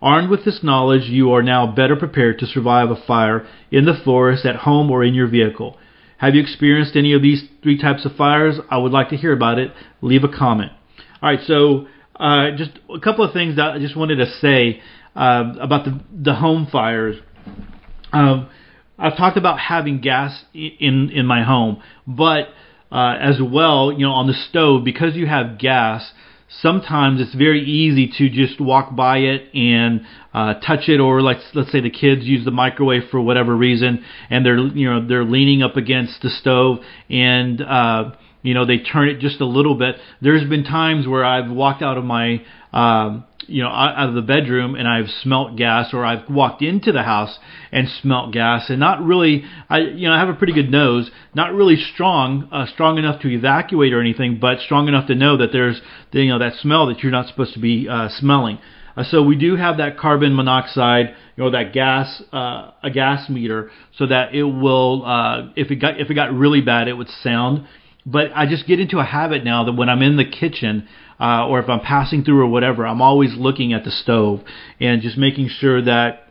Armed 0.00 0.30
with 0.30 0.44
this 0.44 0.60
knowledge, 0.62 1.08
you 1.08 1.32
are 1.32 1.42
now 1.42 1.66
better 1.66 1.96
prepared 1.96 2.38
to 2.38 2.46
survive 2.46 2.90
a 2.90 3.06
fire 3.06 3.44
in 3.72 3.84
the 3.84 4.00
forest, 4.04 4.46
at 4.46 4.54
home, 4.54 4.88
or 4.88 5.02
in 5.02 5.14
your 5.14 5.26
vehicle. 5.26 5.76
Have 6.18 6.36
you 6.36 6.40
experienced 6.40 6.94
any 6.94 7.12
of 7.12 7.22
these 7.22 7.42
three 7.60 7.76
types 7.76 8.04
of 8.04 8.14
fires? 8.14 8.60
I 8.70 8.78
would 8.78 8.92
like 8.92 9.08
to 9.08 9.16
hear 9.16 9.32
about 9.32 9.58
it. 9.58 9.72
Leave 10.00 10.22
a 10.22 10.28
comment. 10.28 10.70
All 11.20 11.28
right, 11.28 11.40
so 11.44 11.88
uh, 12.14 12.52
just 12.56 12.70
a 12.88 13.00
couple 13.00 13.24
of 13.24 13.32
things 13.32 13.56
that 13.56 13.72
I 13.72 13.78
just 13.80 13.96
wanted 13.96 14.16
to 14.16 14.26
say 14.26 14.80
uh, 15.16 15.54
about 15.58 15.84
the 15.84 16.00
the 16.12 16.34
home 16.34 16.68
fires. 16.70 17.16
Um, 18.12 18.48
I've 18.96 19.16
talked 19.16 19.36
about 19.36 19.58
having 19.58 20.00
gas 20.00 20.44
in 20.54 21.10
in 21.12 21.26
my 21.26 21.42
home, 21.42 21.82
but 22.06 22.50
uh, 22.96 23.14
as 23.20 23.38
well, 23.42 23.92
you 23.92 24.06
know, 24.06 24.12
on 24.12 24.26
the 24.26 24.32
stove 24.32 24.82
because 24.82 25.14
you 25.16 25.26
have 25.26 25.58
gas. 25.58 26.12
Sometimes 26.48 27.20
it's 27.20 27.34
very 27.34 27.62
easy 27.62 28.10
to 28.16 28.30
just 28.30 28.58
walk 28.58 28.96
by 28.96 29.18
it 29.18 29.54
and 29.54 30.00
uh, 30.32 30.54
touch 30.54 30.88
it, 30.88 30.98
or 30.98 31.20
like 31.20 31.36
let's 31.52 31.70
say 31.70 31.82
the 31.82 31.90
kids 31.90 32.24
use 32.24 32.46
the 32.46 32.50
microwave 32.50 33.02
for 33.10 33.20
whatever 33.20 33.54
reason, 33.54 34.02
and 34.30 34.46
they're 34.46 34.56
you 34.56 34.88
know 34.88 35.06
they're 35.06 35.26
leaning 35.26 35.62
up 35.62 35.76
against 35.76 36.22
the 36.22 36.30
stove 36.30 36.78
and 37.10 37.60
uh, 37.60 38.12
you 38.40 38.54
know 38.54 38.64
they 38.64 38.78
turn 38.78 39.10
it 39.10 39.18
just 39.18 39.42
a 39.42 39.46
little 39.46 39.74
bit. 39.74 39.96
There's 40.22 40.48
been 40.48 40.64
times 40.64 41.06
where 41.06 41.24
I've 41.24 41.50
walked 41.50 41.82
out 41.82 41.98
of 41.98 42.04
my 42.04 42.42
um, 42.72 43.24
you 43.48 43.62
know 43.62 43.68
out 43.68 44.08
of 44.08 44.14
the 44.14 44.22
bedroom 44.22 44.74
and 44.74 44.86
I've 44.86 45.08
smelt 45.22 45.56
gas, 45.56 45.92
or 45.92 46.04
I've 46.04 46.28
walked 46.28 46.62
into 46.62 46.92
the 46.92 47.02
house 47.02 47.38
and 47.72 47.88
smelt 47.88 48.32
gas, 48.32 48.70
and 48.70 48.80
not 48.80 49.02
really. 49.04 49.44
I 49.68 49.78
you 49.78 50.08
know 50.08 50.14
I 50.14 50.18
have 50.18 50.28
a 50.28 50.34
pretty 50.34 50.52
good 50.52 50.70
nose, 50.70 51.10
not 51.34 51.52
really 51.54 51.76
strong, 51.76 52.48
uh, 52.52 52.66
strong 52.66 52.98
enough 52.98 53.20
to 53.22 53.28
evacuate 53.28 53.92
or 53.92 54.00
anything, 54.00 54.38
but 54.40 54.60
strong 54.60 54.88
enough 54.88 55.06
to 55.08 55.14
know 55.14 55.36
that 55.38 55.52
there's 55.52 55.80
you 56.12 56.28
know 56.28 56.38
that 56.38 56.54
smell 56.60 56.86
that 56.86 57.00
you're 57.00 57.12
not 57.12 57.28
supposed 57.28 57.54
to 57.54 57.60
be 57.60 57.88
uh, 57.88 58.08
smelling. 58.08 58.58
Uh, 58.96 59.04
so 59.04 59.22
we 59.22 59.36
do 59.36 59.56
have 59.56 59.76
that 59.76 59.98
carbon 59.98 60.34
monoxide, 60.34 61.14
you 61.36 61.44
know, 61.44 61.50
that 61.50 61.74
gas, 61.74 62.22
uh, 62.32 62.70
a 62.82 62.90
gas 62.90 63.28
meter, 63.28 63.70
so 63.98 64.06
that 64.06 64.34
it 64.34 64.42
will, 64.42 65.04
uh, 65.04 65.48
if 65.54 65.70
it 65.70 65.76
got 65.76 66.00
if 66.00 66.10
it 66.10 66.14
got 66.14 66.32
really 66.32 66.62
bad, 66.62 66.88
it 66.88 66.94
would 66.94 67.10
sound 67.22 67.66
but 68.06 68.30
I 68.36 68.46
just 68.46 68.68
get 68.68 68.78
into 68.78 69.00
a 69.00 69.04
habit 69.04 69.44
now 69.44 69.64
that 69.64 69.72
when 69.72 69.88
I'm 69.88 70.00
in 70.00 70.16
the 70.16 70.24
kitchen 70.24 70.86
uh, 71.20 71.46
or 71.46 71.60
if 71.60 71.68
I'm 71.68 71.80
passing 71.80 72.24
through 72.24 72.42
or 72.42 72.46
whatever, 72.46 72.86
I'm 72.86 73.02
always 73.02 73.34
looking 73.36 73.72
at 73.72 73.84
the 73.84 73.90
stove 73.90 74.40
and 74.80 75.02
just 75.02 75.16
making 75.16 75.48
sure 75.48 75.82
that 75.82 76.24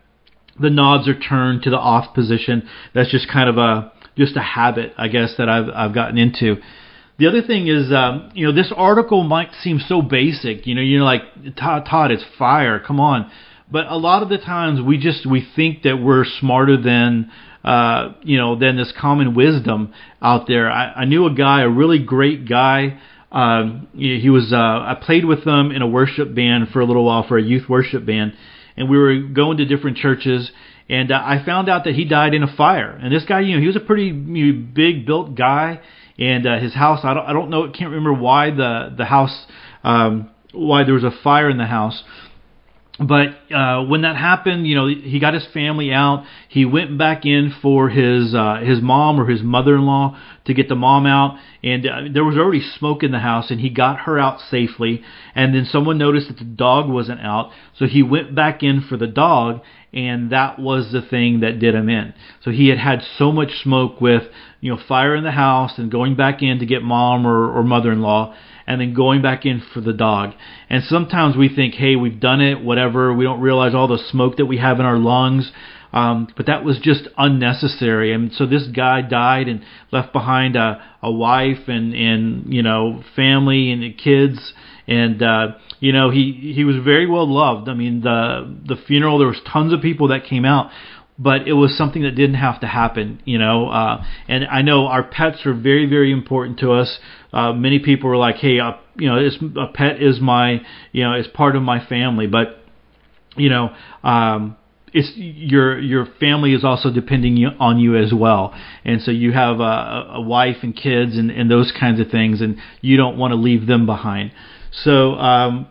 the 0.59 0.69
knobs 0.69 1.07
are 1.07 1.19
turned 1.19 1.63
to 1.63 1.69
the 1.69 1.77
off 1.77 2.13
position. 2.13 2.67
That's 2.93 3.11
just 3.11 3.27
kind 3.29 3.49
of 3.49 3.57
a 3.57 3.91
just 4.17 4.37
a 4.37 4.41
habit, 4.41 4.93
I 4.97 5.07
guess, 5.07 5.35
that 5.37 5.49
I've 5.49 5.69
I've 5.73 5.93
gotten 5.93 6.17
into. 6.17 6.57
The 7.17 7.27
other 7.27 7.41
thing 7.41 7.67
is, 7.67 7.91
um, 7.93 8.31
you 8.33 8.45
know, 8.45 8.53
this 8.53 8.73
article 8.75 9.23
might 9.23 9.49
seem 9.61 9.79
so 9.79 10.01
basic. 10.01 10.67
You 10.67 10.75
know, 10.75 10.81
you're 10.81 11.01
like, 11.01 11.21
Todd, 11.55 11.87
Todd, 11.89 12.11
it's 12.11 12.25
fire. 12.37 12.79
Come 12.79 12.99
on. 12.99 13.31
But 13.71 13.87
a 13.87 13.95
lot 13.95 14.21
of 14.21 14.29
the 14.29 14.37
times 14.37 14.81
we 14.81 14.97
just 14.97 15.25
we 15.25 15.47
think 15.55 15.83
that 15.83 15.97
we're 15.97 16.25
smarter 16.25 16.79
than 16.79 17.31
uh, 17.65 18.13
you 18.21 18.37
know, 18.37 18.55
than 18.55 18.77
this 18.77 18.93
common 18.95 19.33
wisdom 19.33 19.91
out 20.21 20.47
there. 20.47 20.69
I, 20.69 20.91
I 20.97 21.05
knew 21.05 21.25
a 21.25 21.33
guy, 21.33 21.63
a 21.63 21.69
really 21.69 21.97
great 21.97 22.47
guy. 22.47 22.99
Um, 23.35 23.89
he 23.93 24.29
was. 24.29 24.53
Uh, 24.53 24.55
I 24.55 24.97
played 24.99 25.25
with 25.25 25.43
them 25.43 25.71
in 25.71 25.81
a 25.81 25.87
worship 25.87 26.33
band 26.33 26.69
for 26.69 26.79
a 26.79 26.85
little 26.85 27.03
while 27.03 27.27
for 27.27 27.37
a 27.37 27.43
youth 27.43 27.67
worship 27.67 28.05
band, 28.05 28.33
and 28.77 28.89
we 28.89 28.97
were 28.97 29.19
going 29.19 29.57
to 29.57 29.65
different 29.65 29.97
churches. 29.97 30.51
And 30.87 31.11
uh, 31.11 31.15
I 31.15 31.43
found 31.45 31.67
out 31.67 31.83
that 31.83 31.95
he 31.95 32.05
died 32.05 32.33
in 32.33 32.43
a 32.43 32.55
fire. 32.55 32.91
And 32.91 33.13
this 33.13 33.25
guy, 33.25 33.41
you 33.41 33.55
know, 33.55 33.61
he 33.61 33.67
was 33.67 33.75
a 33.75 33.81
pretty 33.81 34.13
big 34.13 35.05
built 35.05 35.35
guy, 35.35 35.81
and 36.17 36.47
uh, 36.47 36.59
his 36.59 36.73
house. 36.73 37.01
I 37.03 37.13
don't. 37.13 37.25
I 37.25 37.33
don't 37.33 37.49
know. 37.49 37.69
Can't 37.71 37.91
remember 37.91 38.13
why 38.13 38.51
the 38.51 38.95
the 38.97 39.05
house. 39.05 39.45
Um, 39.83 40.31
why 40.53 40.85
there 40.85 40.93
was 40.93 41.03
a 41.03 41.11
fire 41.21 41.49
in 41.49 41.57
the 41.57 41.65
house 41.65 42.01
but 42.97 43.53
uh, 43.53 43.83
when 43.83 44.03
that 44.03 44.15
happened, 44.15 44.65
you 44.65 44.75
know, 44.75 44.87
he 44.87 45.19
got 45.19 45.33
his 45.33 45.45
family 45.53 45.91
out. 45.91 46.25
He 46.47 46.63
went 46.63 46.97
back 46.97 47.25
in 47.25 47.53
for 47.61 47.89
his 47.89 48.33
uh, 48.33 48.61
his 48.63 48.81
mom 48.81 49.19
or 49.19 49.25
his 49.25 49.41
mother-in-law 49.43 50.17
to 50.45 50.53
get 50.53 50.69
the 50.69 50.75
mom 50.75 51.05
out, 51.05 51.37
and 51.61 51.85
uh, 51.85 52.01
there 52.13 52.23
was 52.23 52.37
already 52.37 52.61
smoke 52.61 53.03
in 53.03 53.11
the 53.11 53.19
house, 53.19 53.51
and 53.51 53.59
he 53.59 53.69
got 53.69 54.01
her 54.01 54.17
out 54.17 54.39
safely. 54.39 55.03
And 55.33 55.53
then 55.53 55.65
someone 55.65 55.97
noticed 55.97 56.29
that 56.29 56.37
the 56.37 56.45
dog 56.45 56.89
wasn't 56.89 57.19
out, 57.19 57.51
so 57.77 57.85
he 57.85 58.01
went 58.01 58.33
back 58.33 58.63
in 58.63 58.81
for 58.81 58.95
the 58.95 59.07
dog, 59.07 59.61
and 59.95 60.31
that 60.31 60.59
was 60.59 60.91
the 60.91 61.01
thing 61.01 61.39
that 61.39 61.59
did 61.59 61.73
him 61.73 61.89
in. 61.89 62.13
So 62.43 62.51
he 62.51 62.67
had 62.67 62.77
had 62.77 63.01
so 63.17 63.31
much 63.31 63.51
smoke 63.63 64.01
with 64.01 64.23
you 64.59 64.71
know 64.71 64.79
fire 64.87 65.15
in 65.15 65.23
the 65.23 65.31
house 65.31 65.77
and 65.77 65.89
going 65.89 66.15
back 66.15 66.43
in 66.43 66.59
to 66.59 66.65
get 66.65 66.83
mom 66.83 67.25
or, 67.25 67.51
or 67.51 67.63
mother-in-law 67.63 68.35
and 68.67 68.81
then 68.81 68.93
going 68.93 69.21
back 69.21 69.45
in 69.45 69.61
for 69.73 69.81
the 69.81 69.93
dog. 69.93 70.33
And 70.69 70.83
sometimes 70.83 71.37
we 71.37 71.53
think, 71.53 71.75
hey, 71.75 71.95
we've 71.95 72.19
done 72.19 72.41
it, 72.41 72.61
whatever. 72.61 73.13
We 73.13 73.23
don't 73.23 73.39
realize 73.39 73.75
all 73.75 73.87
the 73.87 74.03
smoke 74.09 74.37
that 74.37 74.47
we 74.47 74.57
have 74.57 74.79
in 74.79 74.85
our 74.85 74.97
lungs. 74.97 75.51
Um, 75.93 76.27
but 76.35 76.47
that 76.47 76.65
was 76.65 76.79
just 76.79 77.07
unnecessary. 77.17 78.11
And 78.11 78.33
so 78.33 78.45
this 78.45 78.67
guy 78.67 79.01
died 79.01 79.47
and 79.47 79.63
left 79.91 80.11
behind 80.11 80.55
a, 80.55 80.83
a 81.01 81.11
wife 81.11 81.67
and, 81.67 81.93
and, 81.93 82.53
you 82.53 82.63
know, 82.63 83.01
family 83.15 83.71
and 83.71 83.97
kids. 83.97 84.53
And, 84.87 85.21
uh, 85.21 85.47
you 85.79 85.93
know, 85.93 86.11
he, 86.11 86.53
he 86.55 86.63
was 86.63 86.75
very 86.83 87.09
well 87.09 87.31
loved. 87.31 87.69
I 87.69 87.73
mean, 87.73 88.01
the, 88.01 88.55
the 88.67 88.75
funeral, 88.87 89.17
there 89.17 89.27
was 89.27 89.41
tons 89.51 89.73
of 89.73 89.81
people 89.81 90.09
that 90.09 90.25
came 90.25 90.45
out 90.45 90.69
but 91.17 91.47
it 91.47 91.53
was 91.53 91.77
something 91.77 92.03
that 92.03 92.11
didn't 92.11 92.35
have 92.35 92.59
to 92.59 92.67
happen, 92.67 93.21
you 93.25 93.37
know. 93.37 93.69
Uh, 93.69 94.03
and 94.27 94.45
I 94.45 94.61
know 94.61 94.87
our 94.87 95.03
pets 95.03 95.45
are 95.45 95.53
very, 95.53 95.85
very 95.85 96.11
important 96.11 96.59
to 96.59 96.73
us. 96.73 96.99
Uh, 97.31 97.53
many 97.53 97.79
people 97.79 98.09
are 98.09 98.17
like, 98.17 98.35
"Hey, 98.35 98.59
uh, 98.59 98.73
you 98.97 99.07
know, 99.07 99.23
this, 99.23 99.37
a 99.57 99.67
pet 99.67 100.01
is 100.01 100.19
my, 100.19 100.61
you 100.91 101.03
know, 101.03 101.15
is 101.15 101.27
part 101.27 101.55
of 101.55 101.63
my 101.63 101.85
family," 101.85 102.27
but 102.27 102.59
you 103.37 103.49
know, 103.49 103.73
um, 104.03 104.57
it's 104.93 105.11
your 105.15 105.79
your 105.79 106.05
family 106.19 106.53
is 106.53 106.63
also 106.63 106.91
depending 106.91 107.45
on 107.59 107.79
you 107.79 107.95
as 107.95 108.13
well, 108.13 108.53
and 108.83 109.01
so 109.01 109.11
you 109.11 109.31
have 109.31 109.59
a, 109.59 110.07
a 110.15 110.21
wife 110.21 110.57
and 110.63 110.75
kids 110.75 111.17
and, 111.17 111.31
and 111.31 111.49
those 111.49 111.71
kinds 111.77 111.99
of 111.99 112.09
things, 112.09 112.41
and 112.41 112.57
you 112.81 112.97
don't 112.97 113.17
want 113.17 113.31
to 113.31 113.35
leave 113.35 113.67
them 113.67 113.85
behind. 113.85 114.31
So 114.83 115.13
um, 115.13 115.67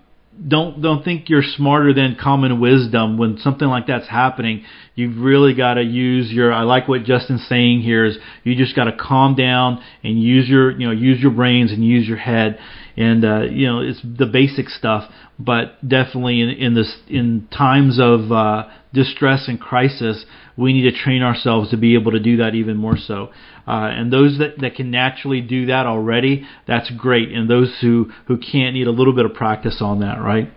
don't 0.49 0.81
don't 0.83 1.05
think 1.05 1.29
you're 1.29 1.43
smarter 1.43 1.93
than 1.93 2.17
common 2.21 2.61
wisdom 2.61 3.19
when 3.19 3.39
something 3.39 3.69
like 3.69 3.87
that's 3.87 4.09
happening. 4.09 4.65
You've 4.95 5.19
really 5.19 5.55
got 5.55 5.75
to 5.75 5.83
use 5.83 6.31
your. 6.31 6.53
I 6.53 6.63
like 6.63 6.89
what 6.89 7.05
Justin's 7.05 7.47
saying 7.49 7.83
here 7.83 8.05
is 8.05 8.17
you 8.43 8.55
just 8.57 8.75
got 8.75 8.85
to 8.85 8.97
calm 8.97 9.35
down 9.35 9.83
and 10.03 10.21
use 10.21 10.49
your 10.49 10.71
you 10.71 10.87
know 10.87 10.93
use 10.93 11.21
your 11.21 11.33
brains 11.33 11.73
and 11.73 11.85
use 11.85 12.09
your 12.09 12.19
head 12.19 12.59
and 12.97 13.25
uh, 13.25 13.43
you 13.43 13.67
know 13.67 13.81
it's 13.81 14.01
the 14.03 14.27
basic 14.27 14.69
stuff. 14.69 15.11
But 15.39 15.87
definitely 15.87 16.41
in 16.41 16.49
in 16.51 16.75
this 16.75 16.97
in 17.09 17.49
times 17.57 17.99
of 18.01 18.33
uh, 18.33 18.69
distress 18.95 19.47
and 19.49 19.61
crisis, 19.61 20.25
we 20.57 20.73
need 20.73 20.91
to 20.91 20.97
train 20.97 21.23
ourselves 21.23 21.71
to 21.71 21.77
be 21.77 21.95
able 21.95 22.13
to 22.13 22.21
do 22.21 22.39
that 22.39 22.55
even 22.55 22.77
more 22.77 22.97
so. 22.97 23.31
Uh, 23.67 23.91
and 23.93 24.13
those 24.13 24.39
that, 24.39 24.59
that 24.61 24.75
can 24.77 24.91
naturally 24.91 25.41
do 25.41 25.67
that 25.67 25.85
already, 25.87 26.47
that's 26.67 26.91
great. 26.91 27.31
And 27.31 27.51
those 27.51 27.77
who, 27.81 28.11
who 28.27 28.39
can't 28.39 28.75
need 28.75 28.87
a 28.87 28.93
little 28.93 29.15
bit 29.15 29.27
of 29.27 29.35
practice 29.35 29.79
on 29.81 30.01
that, 30.01 30.23
right? 30.23 30.51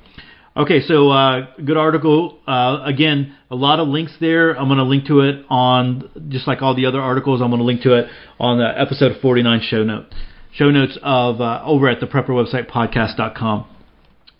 Okay, 0.56 0.82
so 0.82 1.10
uh, 1.10 1.56
good 1.64 1.78
article. 1.78 2.40
Uh, 2.48 2.82
again, 2.84 3.36
a 3.52 3.56
lot 3.56 3.80
of 3.80 3.88
links 3.88 4.14
there. 4.20 4.58
I'm 4.58 4.68
going 4.68 4.80
to 4.80 4.86
link 4.86 5.06
to 5.06 5.20
it 5.20 5.46
on 5.50 6.10
just 6.30 6.48
like 6.48 6.62
all 6.62 6.76
the 6.76 6.88
other 6.88 7.00
articles. 7.00 7.42
I'm 7.42 7.50
going 7.50 7.60
to 7.60 7.66
link 7.66 7.84
to 7.84 7.94
it 7.94 8.08
on 8.40 8.58
the 8.58 8.68
episode 8.68 9.22
49 9.22 9.62
show 9.70 9.84
note 9.84 10.06
show 10.54 10.72
notes 10.72 10.98
of 11.04 11.40
uh, 11.42 11.62
over 11.64 11.88
at 11.88 12.00
the 12.00 12.08
prepper 12.08 12.30
website 12.30 12.72
podcast.com. 12.72 13.77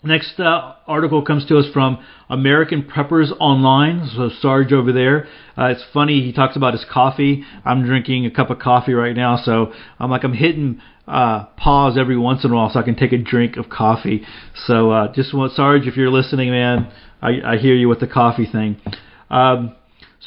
Next 0.02 0.38
uh, 0.38 0.74
article 0.86 1.22
comes 1.22 1.44
to 1.46 1.58
us 1.58 1.66
from 1.72 2.04
American 2.30 2.84
Preppers 2.84 3.32
Online. 3.40 4.08
So 4.14 4.30
Sarge 4.40 4.72
over 4.72 4.92
there. 4.92 5.26
Uh, 5.56 5.66
it's 5.66 5.84
funny 5.92 6.20
he 6.20 6.32
talks 6.32 6.54
about 6.54 6.72
his 6.72 6.84
coffee. 6.88 7.42
I'm 7.64 7.84
drinking 7.84 8.24
a 8.24 8.30
cup 8.30 8.50
of 8.50 8.60
coffee 8.60 8.92
right 8.92 9.16
now, 9.16 9.36
so 9.42 9.72
I'm 9.98 10.08
like 10.08 10.22
I'm 10.22 10.34
hitting 10.34 10.80
uh, 11.08 11.46
pause 11.56 11.98
every 11.98 12.16
once 12.16 12.44
in 12.44 12.52
a 12.52 12.54
while 12.54 12.70
so 12.70 12.78
I 12.78 12.84
can 12.84 12.94
take 12.94 13.12
a 13.12 13.18
drink 13.18 13.56
of 13.56 13.68
coffee. 13.68 14.24
So 14.66 14.92
uh, 14.92 15.12
just 15.12 15.34
want 15.34 15.52
Sarge, 15.54 15.88
if 15.88 15.96
you're 15.96 16.10
listening, 16.10 16.50
man, 16.50 16.92
I, 17.20 17.54
I 17.54 17.56
hear 17.56 17.74
you 17.74 17.88
with 17.88 17.98
the 17.98 18.06
coffee 18.06 18.46
thing. 18.46 18.80
Um, 19.30 19.74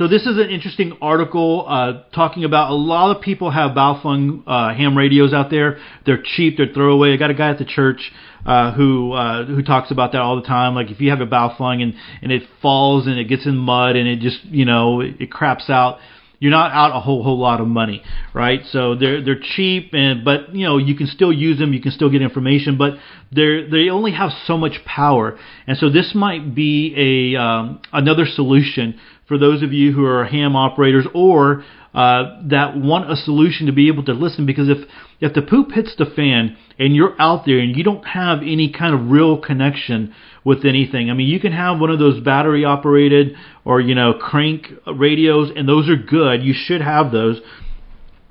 so 0.01 0.07
this 0.07 0.23
is 0.23 0.39
an 0.39 0.49
interesting 0.49 0.97
article 0.99 1.63
uh, 1.67 2.01
talking 2.11 2.43
about 2.43 2.71
a 2.71 2.73
lot 2.73 3.15
of 3.15 3.21
people 3.21 3.51
have 3.51 3.75
Baofeng 3.75 4.41
uh, 4.47 4.73
ham 4.73 4.97
radios 4.97 5.31
out 5.31 5.51
there. 5.51 5.77
They're 6.07 6.23
cheap, 6.23 6.57
they're 6.57 6.73
throwaway. 6.73 7.13
I 7.13 7.17
got 7.17 7.29
a 7.29 7.35
guy 7.35 7.51
at 7.51 7.59
the 7.59 7.65
church 7.65 8.11
uh, 8.43 8.71
who 8.73 9.11
uh, 9.11 9.45
who 9.45 9.61
talks 9.61 9.91
about 9.91 10.13
that 10.13 10.21
all 10.21 10.37
the 10.37 10.47
time. 10.47 10.73
Like 10.73 10.89
if 10.89 11.01
you 11.01 11.11
have 11.11 11.21
a 11.21 11.27
Baofeng 11.27 11.83
and 11.83 11.93
and 12.23 12.31
it 12.31 12.41
falls 12.63 13.05
and 13.05 13.19
it 13.19 13.25
gets 13.25 13.45
in 13.45 13.55
mud 13.55 13.95
and 13.95 14.07
it 14.07 14.21
just 14.21 14.43
you 14.45 14.65
know 14.65 15.01
it, 15.01 15.21
it 15.21 15.31
craps 15.31 15.69
out 15.69 15.99
you're 16.41 16.49
not 16.49 16.71
out 16.71 16.97
a 16.97 16.99
whole 16.99 17.21
whole 17.23 17.37
lot 17.37 17.61
of 17.61 17.67
money, 17.67 18.01
right? 18.33 18.61
So 18.71 18.95
they're 18.95 19.23
they're 19.23 19.39
cheap, 19.39 19.91
and 19.93 20.25
but 20.25 20.55
you 20.55 20.65
know 20.65 20.79
you 20.79 20.95
can 20.95 21.05
still 21.05 21.31
use 21.31 21.59
them, 21.59 21.71
you 21.71 21.79
can 21.79 21.91
still 21.91 22.09
get 22.09 22.23
information, 22.23 22.79
but 22.79 22.95
they 23.31 23.67
they 23.69 23.89
only 23.89 24.11
have 24.13 24.31
so 24.47 24.57
much 24.57 24.83
power, 24.83 25.37
and 25.67 25.77
so 25.77 25.91
this 25.91 26.13
might 26.15 26.55
be 26.55 27.35
a 27.35 27.39
um, 27.39 27.79
another 27.93 28.25
solution 28.25 28.99
for 29.31 29.37
those 29.37 29.63
of 29.63 29.71
you 29.71 29.93
who 29.93 30.03
are 30.03 30.25
ham 30.25 30.57
operators 30.57 31.07
or 31.13 31.63
uh, 31.93 32.41
that 32.49 32.75
want 32.75 33.09
a 33.09 33.15
solution 33.15 33.67
to 33.67 33.71
be 33.71 33.87
able 33.87 34.03
to 34.03 34.11
listen 34.11 34.45
because 34.45 34.67
if 34.67 34.77
if 35.21 35.33
the 35.33 35.41
poop 35.41 35.71
hits 35.71 35.95
the 35.97 36.05
fan 36.05 36.57
and 36.77 36.93
you're 36.93 37.15
out 37.17 37.45
there 37.45 37.59
and 37.59 37.77
you 37.77 37.83
don't 37.83 38.05
have 38.05 38.39
any 38.39 38.69
kind 38.71 38.93
of 38.93 39.09
real 39.09 39.39
connection 39.39 40.13
with 40.43 40.65
anything 40.65 41.09
i 41.09 41.13
mean 41.13 41.29
you 41.29 41.39
can 41.39 41.53
have 41.53 41.79
one 41.79 41.89
of 41.89 41.99
those 41.99 42.19
battery 42.21 42.65
operated 42.65 43.35
or 43.63 43.79
you 43.79 43.95
know 43.95 44.13
crank 44.13 44.67
radios 44.97 45.49
and 45.55 45.67
those 45.67 45.89
are 45.89 45.95
good. 45.95 46.43
You 46.43 46.53
should 46.53 46.81
have 46.81 47.11
those. 47.11 47.39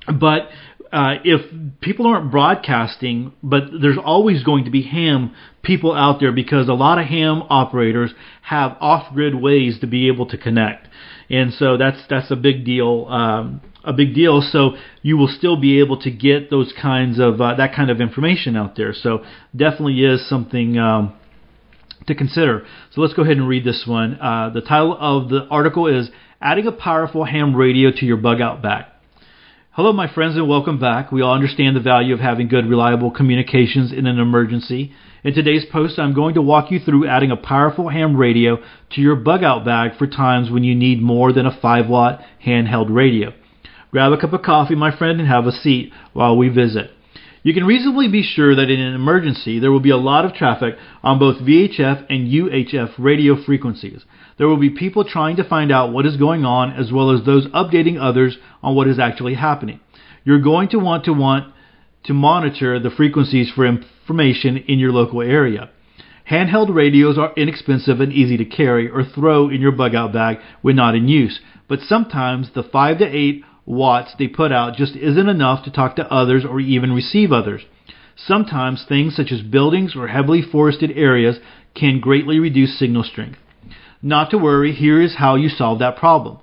But 0.07 0.49
uh, 0.92 1.14
if 1.25 1.40
people 1.80 2.06
aren't 2.06 2.30
broadcasting, 2.30 3.32
but 3.42 3.64
there's 3.80 3.99
always 4.02 4.42
going 4.42 4.64
to 4.64 4.70
be 4.70 4.82
ham 4.82 5.35
people 5.62 5.94
out 5.94 6.20
there 6.20 6.32
because 6.32 6.68
a 6.68 6.73
lot 6.73 6.99
of 6.99 7.06
ham 7.06 7.42
operators 7.49 8.12
have 8.42 8.76
off-grid 8.80 9.35
ways 9.35 9.78
to 9.80 9.87
be 9.87 10.09
able 10.09 10.26
to 10.26 10.37
connect, 10.37 10.88
and 11.28 11.52
so 11.52 11.76
that's 11.76 11.99
that's 12.09 12.30
a 12.30 12.37
big 12.37 12.64
deal. 12.64 13.06
Um, 13.06 13.61
a 13.82 13.94
big 13.94 14.14
deal. 14.14 14.42
So 14.42 14.73
you 15.00 15.16
will 15.16 15.28
still 15.28 15.59
be 15.59 15.80
able 15.80 15.99
to 16.02 16.11
get 16.11 16.50
those 16.50 16.73
kinds 16.80 17.18
of 17.18 17.40
uh, 17.40 17.54
that 17.54 17.75
kind 17.75 17.90
of 17.90 18.00
information 18.00 18.56
out 18.56 18.76
there. 18.76 18.92
So 18.92 19.25
definitely 19.54 20.04
is 20.04 20.28
something. 20.28 20.78
Um, 20.78 21.14
to 22.06 22.14
consider. 22.14 22.66
So 22.92 23.03
let's 23.03 23.12
go 23.12 23.22
ahead 23.22 23.37
and 23.37 23.46
read 23.46 23.62
this 23.62 23.85
one. 23.87 24.18
Uh, 24.20 24.50
the 24.53 24.62
title 24.62 24.96
of 24.98 25.29
the 25.29 25.46
article 25.50 25.87
is 25.87 26.11
Adding 26.40 26.66
a 26.66 26.72
Powerful 26.72 27.24
Ham 27.24 27.55
Radio 27.55 27.90
to 27.90 28.07
Your 28.07 28.16
Bug 28.16 28.40
Out 28.40 28.62
Bag. 28.62 28.87
Hello, 29.74 29.92
my 29.92 30.12
friends, 30.12 30.35
and 30.35 30.48
welcome 30.48 30.80
back. 30.80 31.12
We 31.12 31.22
all 31.22 31.33
understand 31.33 31.76
the 31.76 31.80
value 31.80 32.12
of 32.12 32.18
having 32.18 32.48
good, 32.48 32.68
reliable 32.68 33.12
communications 33.12 33.92
in 33.92 34.04
an 34.04 34.18
emergency. 34.18 34.90
In 35.22 35.33
today's 35.33 35.64
post, 35.64 35.96
I'm 35.96 36.12
going 36.12 36.35
to 36.35 36.42
walk 36.42 36.72
you 36.72 36.80
through 36.80 37.06
adding 37.06 37.30
a 37.30 37.37
powerful 37.37 37.88
ham 37.88 38.16
radio 38.16 38.56
to 38.90 39.00
your 39.00 39.14
bug 39.14 39.44
out 39.44 39.64
bag 39.64 39.96
for 39.96 40.09
times 40.09 40.50
when 40.50 40.64
you 40.64 40.74
need 40.74 41.00
more 41.00 41.33
than 41.33 41.46
a 41.46 41.56
5 41.56 41.88
watt 41.88 42.20
handheld 42.44 42.92
radio. 42.92 43.33
Grab 43.92 44.11
a 44.11 44.20
cup 44.20 44.33
of 44.33 44.42
coffee, 44.42 44.74
my 44.74 44.90
friend, 44.90 45.20
and 45.20 45.28
have 45.28 45.46
a 45.46 45.52
seat 45.52 45.92
while 46.14 46.37
we 46.37 46.48
visit. 46.48 46.90
You 47.44 47.54
can 47.54 47.64
reasonably 47.64 48.09
be 48.09 48.24
sure 48.24 48.56
that 48.56 48.70
in 48.70 48.80
an 48.80 48.94
emergency 48.96 49.61
there 49.61 49.70
will 49.70 49.78
be 49.78 49.90
a 49.90 49.96
lot 49.96 50.24
of 50.24 50.35
traffic 50.35 50.74
on 51.04 51.20
both 51.20 51.37
VHF 51.37 52.06
and 52.11 52.26
UHF 52.26 52.94
radio 52.98 53.40
frequencies. 53.40 54.04
There 54.40 54.48
will 54.48 54.57
be 54.57 54.70
people 54.70 55.05
trying 55.05 55.37
to 55.37 55.44
find 55.44 55.70
out 55.70 55.92
what 55.92 56.07
is 56.07 56.16
going 56.16 56.46
on 56.46 56.72
as 56.72 56.90
well 56.90 57.11
as 57.11 57.26
those 57.26 57.46
updating 57.48 58.00
others 58.00 58.38
on 58.62 58.74
what 58.74 58.88
is 58.88 58.98
actually 58.98 59.35
happening. 59.35 59.81
You're 60.24 60.40
going 60.40 60.70
to 60.70 60.79
want 60.79 61.05
to 61.05 61.12
want 61.12 61.53
to 62.05 62.14
monitor 62.14 62.81
the 62.81 62.88
frequencies 62.88 63.53
for 63.55 63.66
information 63.66 64.57
in 64.57 64.79
your 64.79 64.92
local 64.92 65.20
area. 65.20 65.68
Handheld 66.31 66.74
radios 66.74 67.18
are 67.18 67.35
inexpensive 67.37 68.00
and 68.00 68.14
easy 68.14 68.38
to 68.38 68.46
carry 68.46 68.88
or 68.88 69.05
throw 69.05 69.50
in 69.50 69.61
your 69.61 69.72
bug 69.72 69.94
out 69.94 70.14
bag 70.14 70.38
when 70.62 70.74
not 70.74 70.94
in 70.94 71.07
use, 71.07 71.38
but 71.68 71.81
sometimes 71.81 72.48
the 72.55 72.62
5 72.62 72.96
to 72.96 73.05
8 73.05 73.44
watts 73.66 74.14
they 74.18 74.26
put 74.26 74.53
out 74.53 74.74
just 74.74 74.96
isn't 74.96 75.29
enough 75.29 75.66
to 75.66 75.70
talk 75.70 75.96
to 75.96 76.11
others 76.11 76.46
or 76.46 76.61
even 76.61 76.92
receive 76.92 77.31
others. 77.31 77.61
Sometimes 78.16 78.87
things 78.88 79.14
such 79.14 79.33
as 79.33 79.42
buildings 79.42 79.94
or 79.94 80.09
heavily 80.09 80.40
forested 80.40 80.92
areas 80.96 81.38
can 81.74 82.00
greatly 82.00 82.38
reduce 82.38 82.79
signal 82.79 83.05
strength. 83.05 83.37
Not 84.03 84.31
to 84.31 84.39
worry, 84.39 84.73
here 84.73 85.01
is 85.01 85.17
how 85.17 85.35
you 85.35 85.49
solve 85.49 85.79
that 85.81 85.97
problem. 85.97 86.39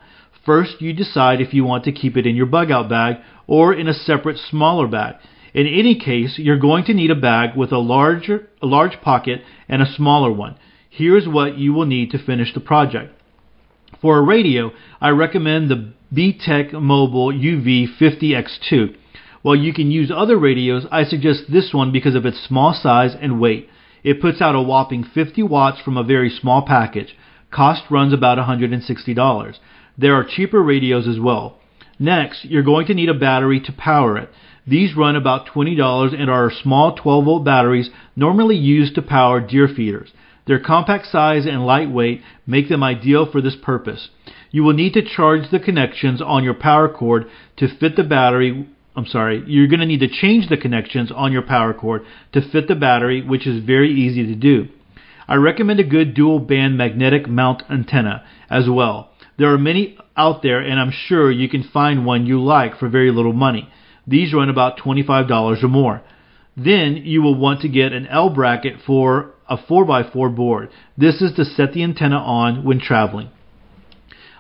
First, 0.46 0.80
you 0.80 0.93
decide 0.93 1.41
if 1.41 1.54
you 1.54 1.63
want 1.63 1.84
to 1.86 1.91
keep 1.91 2.15
it 2.15 2.28
in 2.28 2.36
your 2.36 2.46
bug 2.46 2.72
out 2.72 2.88
bag 2.88 3.17
or 3.48 3.74
in 3.74 3.88
a 3.88 3.93
separate 3.93 4.38
smaller 4.38 4.88
bag. 4.88 5.15
In 5.54 5.65
any 5.65 6.00
case, 6.00 6.38
you're 6.38 6.60
going 6.60 6.86
to 6.86 6.93
need 6.93 7.10
a 7.10 7.15
bag 7.15 7.58
with 7.58 7.72
a 7.72 7.80
larger 7.80 8.48
a 8.62 8.67
large 8.67 9.02
pocket 9.02 9.41
and 9.67 9.82
a 9.82 9.91
smaller 9.91 10.32
one. 10.32 10.56
Here's 10.89 11.28
what 11.28 11.58
you 11.58 11.74
will 11.74 11.86
need 11.86 12.12
to 12.12 12.24
finish 12.24 12.54
the 12.54 12.60
project. 12.60 13.13
For 14.02 14.17
a 14.17 14.22
radio, 14.22 14.72
I 15.02 15.10
recommend 15.10 15.70
the 15.70 15.93
B-Tech 16.13 16.74
Mobile 16.74 17.34
UV50X2. 17.34 18.96
While 19.41 19.56
you 19.56 19.74
can 19.74 19.89
use 19.89 20.12
other 20.15 20.38
radios, 20.38 20.86
I 20.91 21.04
suggest 21.06 21.52
this 21.52 21.74
one 21.74 21.91
because 21.91 22.15
of 22.15 22.26
its 22.26 22.39
small 22.48 22.74
size 22.74 23.15
and 23.20 23.39
weight. 23.39 23.67
It 24.04 24.22
puts 24.22 24.41
out 24.41 24.56
a 24.56 24.62
whopping 24.62 25.04
50 25.04 25.43
watts 25.43 25.82
from 25.82 25.98
a 25.98 26.04
very 26.04 26.30
small 26.30 26.62
package. 26.62 27.15
Cost 27.51 27.83
runs 27.89 28.13
about 28.13 28.38
$160. 28.38 29.55
There 29.97 30.13
are 30.13 30.23
cheaper 30.23 30.62
radios 30.62 31.07
as 31.07 31.19
well. 31.19 31.57
Next, 31.99 32.45
you're 32.45 32.63
going 32.63 32.88
to 32.88 32.93
need 32.93 33.10
a 33.10 33.13
battery 33.13 33.60
to 33.62 33.71
power 33.71 34.17
it. 34.17 34.29
These 34.67 34.95
run 34.95 35.15
about 35.15 35.47
$20 35.47 36.13
and 36.13 36.29
are 36.29 36.51
small 36.51 36.95
12 36.95 37.25
volt 37.25 37.45
batteries 37.45 37.89
normally 38.15 38.57
used 38.57 38.95
to 38.95 39.01
power 39.01 39.39
deer 39.39 39.67
feeders. 39.67 40.12
Their 40.45 40.60
compact 40.60 41.07
size 41.07 41.45
and 41.45 41.65
lightweight 41.65 42.21
make 42.45 42.69
them 42.69 42.83
ideal 42.83 43.29
for 43.29 43.41
this 43.41 43.55
purpose. 43.55 44.10
You 44.51 44.63
will 44.63 44.73
need 44.73 44.93
to 44.93 45.01
charge 45.01 45.49
the 45.49 45.60
connections 45.60 46.21
on 46.21 46.43
your 46.43 46.53
power 46.53 46.89
cord 46.89 47.27
to 47.57 47.67
fit 47.67 47.95
the 47.95 48.03
battery. 48.03 48.67
I'm 48.95 49.05
sorry, 49.05 49.43
you're 49.47 49.67
going 49.67 49.79
to 49.79 49.86
need 49.86 49.99
to 50.01 50.07
change 50.07 50.49
the 50.49 50.57
connections 50.57 51.12
on 51.12 51.31
your 51.31 51.41
power 51.41 51.73
cord 51.73 52.03
to 52.33 52.41
fit 52.41 52.67
the 52.67 52.75
battery, 52.75 53.21
which 53.21 53.47
is 53.47 53.63
very 53.63 53.93
easy 53.93 54.25
to 54.25 54.36
do. 54.36 54.67
I 55.27 55.35
recommend 55.35 55.79
a 55.79 55.83
good 55.83 56.13
dual 56.13 56.39
band 56.39 56.77
magnetic 56.77 57.27
mount 57.27 57.63
antenna 57.69 58.23
as 58.49 58.69
well. 58.69 59.11
There 59.37 59.53
are 59.53 59.57
many 59.57 59.97
out 60.15 60.41
there, 60.41 60.59
and 60.59 60.79
I'm 60.79 60.91
sure 60.91 61.29
you 61.29 61.49
can 61.49 61.63
find 61.63 62.05
one 62.05 62.25
you 62.25 62.41
like 62.41 62.77
for 62.77 62.87
very 62.87 63.11
little 63.11 63.33
money. 63.33 63.69
These 64.07 64.33
run 64.33 64.49
about 64.49 64.79
$25 64.79 65.63
or 65.63 65.67
more. 65.67 66.01
Then 66.55 66.95
you 66.95 67.21
will 67.21 67.35
want 67.35 67.61
to 67.61 67.69
get 67.69 67.91
an 67.91 68.07
L 68.07 68.29
bracket 68.29 68.81
for 68.85 69.31
a 69.49 69.57
4x4 69.57 70.35
board. 70.35 70.69
This 70.97 71.21
is 71.21 71.33
to 71.33 71.45
set 71.45 71.73
the 71.73 71.83
antenna 71.83 72.17
on 72.17 72.63
when 72.63 72.79
traveling. 72.79 73.29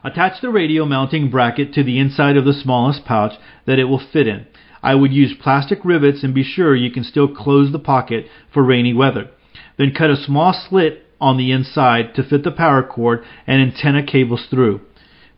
Attach 0.03 0.41
the 0.41 0.49
radio 0.49 0.85
mounting 0.85 1.29
bracket 1.29 1.73
to 1.73 1.83
the 1.83 1.99
inside 1.99 2.37
of 2.37 2.45
the 2.45 2.53
smallest 2.53 3.03
pouch 3.03 3.33
that 3.65 3.77
it 3.77 3.85
will 3.85 3.99
fit 3.99 4.27
in. 4.27 4.47
I 4.81 4.95
would 4.95 5.11
use 5.11 5.35
plastic 5.39 5.83
rivets 5.83 6.23
and 6.23 6.33
be 6.33 6.43
sure 6.43 6.75
you 6.75 6.91
can 6.91 7.03
still 7.03 7.27
close 7.27 7.71
the 7.71 7.79
pocket 7.79 8.27
for 8.53 8.63
rainy 8.63 8.93
weather. 8.93 9.29
Then 9.77 9.93
cut 9.97 10.09
a 10.09 10.15
small 10.15 10.53
slit 10.53 11.05
on 11.19 11.37
the 11.37 11.51
inside 11.51 12.15
to 12.15 12.23
fit 12.23 12.43
the 12.43 12.51
power 12.51 12.83
cord 12.83 13.23
and 13.45 13.61
antenna 13.61 14.03
cables 14.03 14.45
through. 14.49 14.81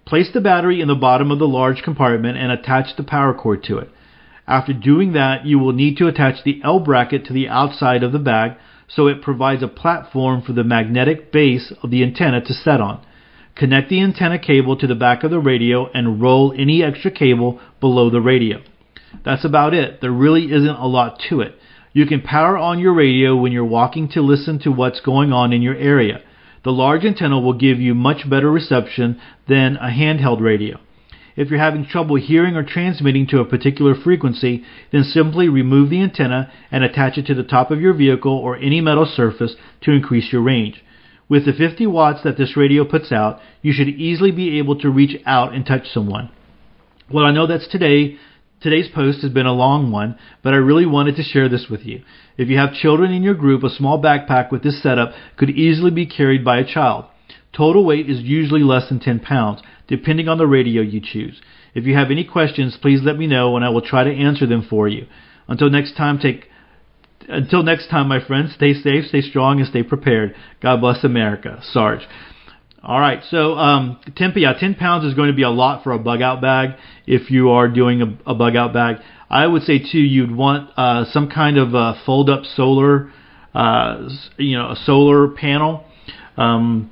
Place 0.05 0.29
the 0.33 0.41
battery 0.41 0.81
in 0.81 0.87
the 0.87 0.95
bottom 0.95 1.31
of 1.31 1.39
the 1.39 1.47
large 1.47 1.83
compartment 1.83 2.37
and 2.37 2.51
attach 2.51 2.95
the 2.95 3.03
power 3.03 3.33
cord 3.33 3.63
to 3.65 3.77
it. 3.77 3.89
After 4.47 4.73
doing 4.73 5.13
that, 5.13 5.45
you 5.45 5.59
will 5.59 5.73
need 5.73 5.97
to 5.97 6.07
attach 6.07 6.43
the 6.43 6.59
L 6.63 6.79
bracket 6.79 7.25
to 7.25 7.33
the 7.33 7.47
outside 7.47 8.01
of 8.01 8.11
the 8.11 8.19
bag, 8.19 8.53
so 8.87 9.05
it 9.05 9.21
provides 9.21 9.61
a 9.61 9.67
platform 9.67 10.41
for 10.41 10.53
the 10.53 10.63
magnetic 10.63 11.31
base 11.31 11.71
of 11.83 11.91
the 11.91 12.01
antenna 12.01 12.41
to 12.41 12.53
set 12.53 12.81
on. 12.81 13.05
Connect 13.55 13.89
the 13.89 14.01
antenna 14.01 14.39
cable 14.39 14.75
to 14.77 14.87
the 14.87 14.95
back 14.95 15.23
of 15.23 15.29
the 15.29 15.39
radio 15.39 15.91
and 15.91 16.21
roll 16.21 16.53
any 16.57 16.81
extra 16.81 17.11
cable 17.11 17.59
below 17.79 18.09
the 18.09 18.21
radio. 18.21 18.61
That's 19.23 19.45
about 19.45 19.75
it. 19.75 20.01
There 20.01 20.11
really 20.11 20.45
isn't 20.45 20.67
a 20.67 20.87
lot 20.87 21.21
to 21.29 21.41
it. 21.41 21.55
You 21.91 22.05
can 22.05 22.21
power 22.21 22.57
on 22.57 22.79
your 22.79 22.93
radio 22.93 23.35
when 23.35 23.51
you're 23.51 23.65
walking 23.65 24.09
to 24.09 24.21
listen 24.21 24.59
to 24.59 24.71
what's 24.71 25.01
going 25.01 25.33
on 25.33 25.51
in 25.51 25.61
your 25.61 25.75
area. 25.75 26.21
The 26.63 26.71
large 26.71 27.03
antenna 27.03 27.39
will 27.39 27.53
give 27.53 27.79
you 27.79 27.95
much 27.95 28.29
better 28.29 28.51
reception 28.51 29.19
than 29.47 29.77
a 29.77 29.89
handheld 29.89 30.39
radio. 30.39 30.79
If 31.35 31.49
you're 31.49 31.59
having 31.59 31.85
trouble 31.85 32.17
hearing 32.17 32.55
or 32.55 32.63
transmitting 32.63 33.25
to 33.27 33.39
a 33.39 33.45
particular 33.45 33.95
frequency, 33.95 34.65
then 34.91 35.03
simply 35.03 35.47
remove 35.47 35.89
the 35.89 36.01
antenna 36.01 36.51
and 36.69 36.83
attach 36.83 37.17
it 37.17 37.25
to 37.27 37.33
the 37.33 37.43
top 37.43 37.71
of 37.71 37.79
your 37.79 37.93
vehicle 37.93 38.33
or 38.33 38.57
any 38.57 38.81
metal 38.81 39.05
surface 39.05 39.55
to 39.81 39.91
increase 39.91 40.31
your 40.31 40.41
range. 40.41 40.83
With 41.29 41.45
the 41.45 41.53
50 41.53 41.87
watts 41.87 42.23
that 42.23 42.37
this 42.37 42.57
radio 42.57 42.83
puts 42.83 43.11
out, 43.11 43.39
you 43.61 43.71
should 43.71 43.87
easily 43.87 44.31
be 44.31 44.59
able 44.59 44.77
to 44.79 44.89
reach 44.89 45.21
out 45.25 45.53
and 45.55 45.65
touch 45.65 45.87
someone. 45.87 46.29
Well, 47.09 47.25
I 47.25 47.31
know 47.31 47.47
that's 47.47 47.67
today. 47.67 48.17
Today's 48.61 48.89
post 48.93 49.21
has 49.21 49.31
been 49.31 49.45
a 49.45 49.53
long 49.53 49.89
one, 49.91 50.17
but 50.43 50.53
I 50.53 50.57
really 50.57 50.85
wanted 50.85 51.15
to 51.15 51.23
share 51.23 51.47
this 51.47 51.67
with 51.69 51.85
you. 51.85 52.03
If 52.37 52.49
you 52.49 52.57
have 52.57 52.73
children 52.73 53.11
in 53.11 53.23
your 53.23 53.33
group, 53.33 53.63
a 53.63 53.69
small 53.69 54.01
backpack 54.01 54.51
with 54.51 54.63
this 54.63 54.83
setup 54.83 55.13
could 55.37 55.49
easily 55.49 55.91
be 55.91 56.05
carried 56.05 56.43
by 56.43 56.59
a 56.59 56.65
child. 56.65 57.05
Total 57.55 57.85
weight 57.85 58.09
is 58.09 58.19
usually 58.19 58.61
less 58.61 58.89
than 58.89 58.99
10 58.99 59.21
pounds, 59.21 59.61
depending 59.87 60.27
on 60.27 60.37
the 60.37 60.47
radio 60.47 60.81
you 60.81 61.01
choose. 61.01 61.41
If 61.73 61.85
you 61.85 61.95
have 61.95 62.11
any 62.11 62.25
questions, 62.25 62.77
please 62.81 63.01
let 63.01 63.17
me 63.17 63.27
know 63.27 63.55
and 63.55 63.63
I 63.63 63.69
will 63.69 63.81
try 63.81 64.03
to 64.03 64.13
answer 64.13 64.45
them 64.45 64.67
for 64.69 64.87
you. 64.87 65.07
Until 65.47 65.69
next 65.69 65.95
time, 65.95 66.19
take 66.19 66.45
until 67.27 67.61
next 67.63 67.89
time, 67.89 68.07
my 68.07 68.25
friends, 68.25 68.53
stay 68.55 68.73
safe, 68.73 69.05
stay 69.05 69.21
strong, 69.21 69.59
and 69.59 69.67
stay 69.67 69.83
prepared. 69.83 70.35
God 70.61 70.81
bless 70.81 71.03
America. 71.03 71.59
Sarge. 71.61 72.01
All 72.81 72.99
right, 72.99 73.21
so 73.29 73.55
um, 73.55 73.99
10, 74.15 74.33
yeah, 74.37 74.53
10 74.53 74.75
pounds 74.75 75.03
is 75.03 75.13
going 75.13 75.27
to 75.27 75.35
be 75.35 75.43
a 75.43 75.49
lot 75.49 75.83
for 75.83 75.91
a 75.91 75.99
bug 75.99 76.21
out 76.21 76.39
bag 76.39 76.77
if 77.05 77.29
you 77.29 77.49
are 77.49 77.67
doing 77.67 78.01
a, 78.01 78.31
a 78.31 78.33
bug 78.33 78.55
out 78.55 78.71
bag. 78.71 78.97
I 79.29 79.45
would 79.45 79.63
say 79.63 79.79
too, 79.79 79.99
you'd 79.99 80.33
want 80.33 80.69
uh, 80.77 81.03
some 81.11 81.29
kind 81.29 81.57
of 81.57 81.97
fold 82.05 82.29
up 82.29 82.45
solar, 82.55 83.11
uh, 83.53 84.07
you 84.37 84.57
know, 84.57 84.71
a 84.71 84.75
solar 84.85 85.27
panel. 85.27 85.83
Um, 86.37 86.89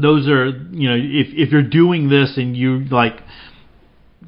those 0.00 0.26
are, 0.28 0.46
you 0.46 0.88
know, 0.88 0.96
if 0.96 1.28
if 1.32 1.52
you're 1.52 1.62
doing 1.62 2.08
this 2.08 2.38
and 2.38 2.56
you 2.56 2.86
like, 2.90 3.20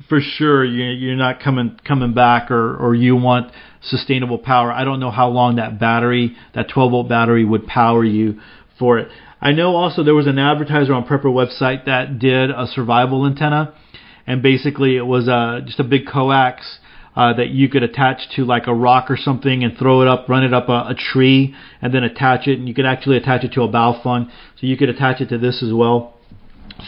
for 0.08 0.20
sure 0.20 0.64
you, 0.64 0.84
you're 0.84 1.16
not 1.16 1.40
coming 1.40 1.78
coming 1.82 2.12
back, 2.12 2.50
or 2.50 2.76
or 2.76 2.94
you 2.94 3.16
want 3.16 3.50
sustainable 3.80 4.38
power. 4.38 4.70
I 4.70 4.84
don't 4.84 5.00
know 5.00 5.10
how 5.10 5.28
long 5.28 5.56
that 5.56 5.80
battery, 5.80 6.36
that 6.54 6.68
12 6.68 6.90
volt 6.90 7.08
battery, 7.08 7.44
would 7.44 7.66
power 7.66 8.04
you 8.04 8.40
for 8.78 8.98
it. 8.98 9.08
I 9.44 9.52
know 9.52 9.76
also 9.76 10.02
there 10.02 10.14
was 10.14 10.26
an 10.26 10.38
advertiser 10.38 10.94
on 10.94 11.04
Prepper 11.04 11.24
website 11.26 11.84
that 11.84 12.18
did 12.18 12.48
a 12.48 12.66
survival 12.66 13.26
antenna, 13.26 13.74
and 14.26 14.42
basically 14.42 14.96
it 14.96 15.04
was 15.04 15.28
uh, 15.28 15.60
just 15.66 15.78
a 15.78 15.84
big 15.84 16.06
coax 16.06 16.78
uh, 17.14 17.34
that 17.34 17.50
you 17.50 17.68
could 17.68 17.82
attach 17.82 18.22
to 18.36 18.46
like 18.46 18.66
a 18.66 18.74
rock 18.74 19.10
or 19.10 19.18
something 19.18 19.62
and 19.62 19.76
throw 19.76 20.00
it 20.00 20.08
up, 20.08 20.30
run 20.30 20.44
it 20.44 20.54
up 20.54 20.70
a, 20.70 20.86
a 20.88 20.94
tree, 20.94 21.54
and 21.82 21.92
then 21.92 22.04
attach 22.04 22.48
it. 22.48 22.58
And 22.58 22.66
you 22.66 22.72
could 22.72 22.86
actually 22.86 23.18
attach 23.18 23.44
it 23.44 23.52
to 23.52 23.62
a 23.64 23.68
Baofeng, 23.68 24.30
so 24.58 24.66
you 24.66 24.78
could 24.78 24.88
attach 24.88 25.20
it 25.20 25.28
to 25.28 25.36
this 25.36 25.62
as 25.62 25.74
well. 25.74 26.14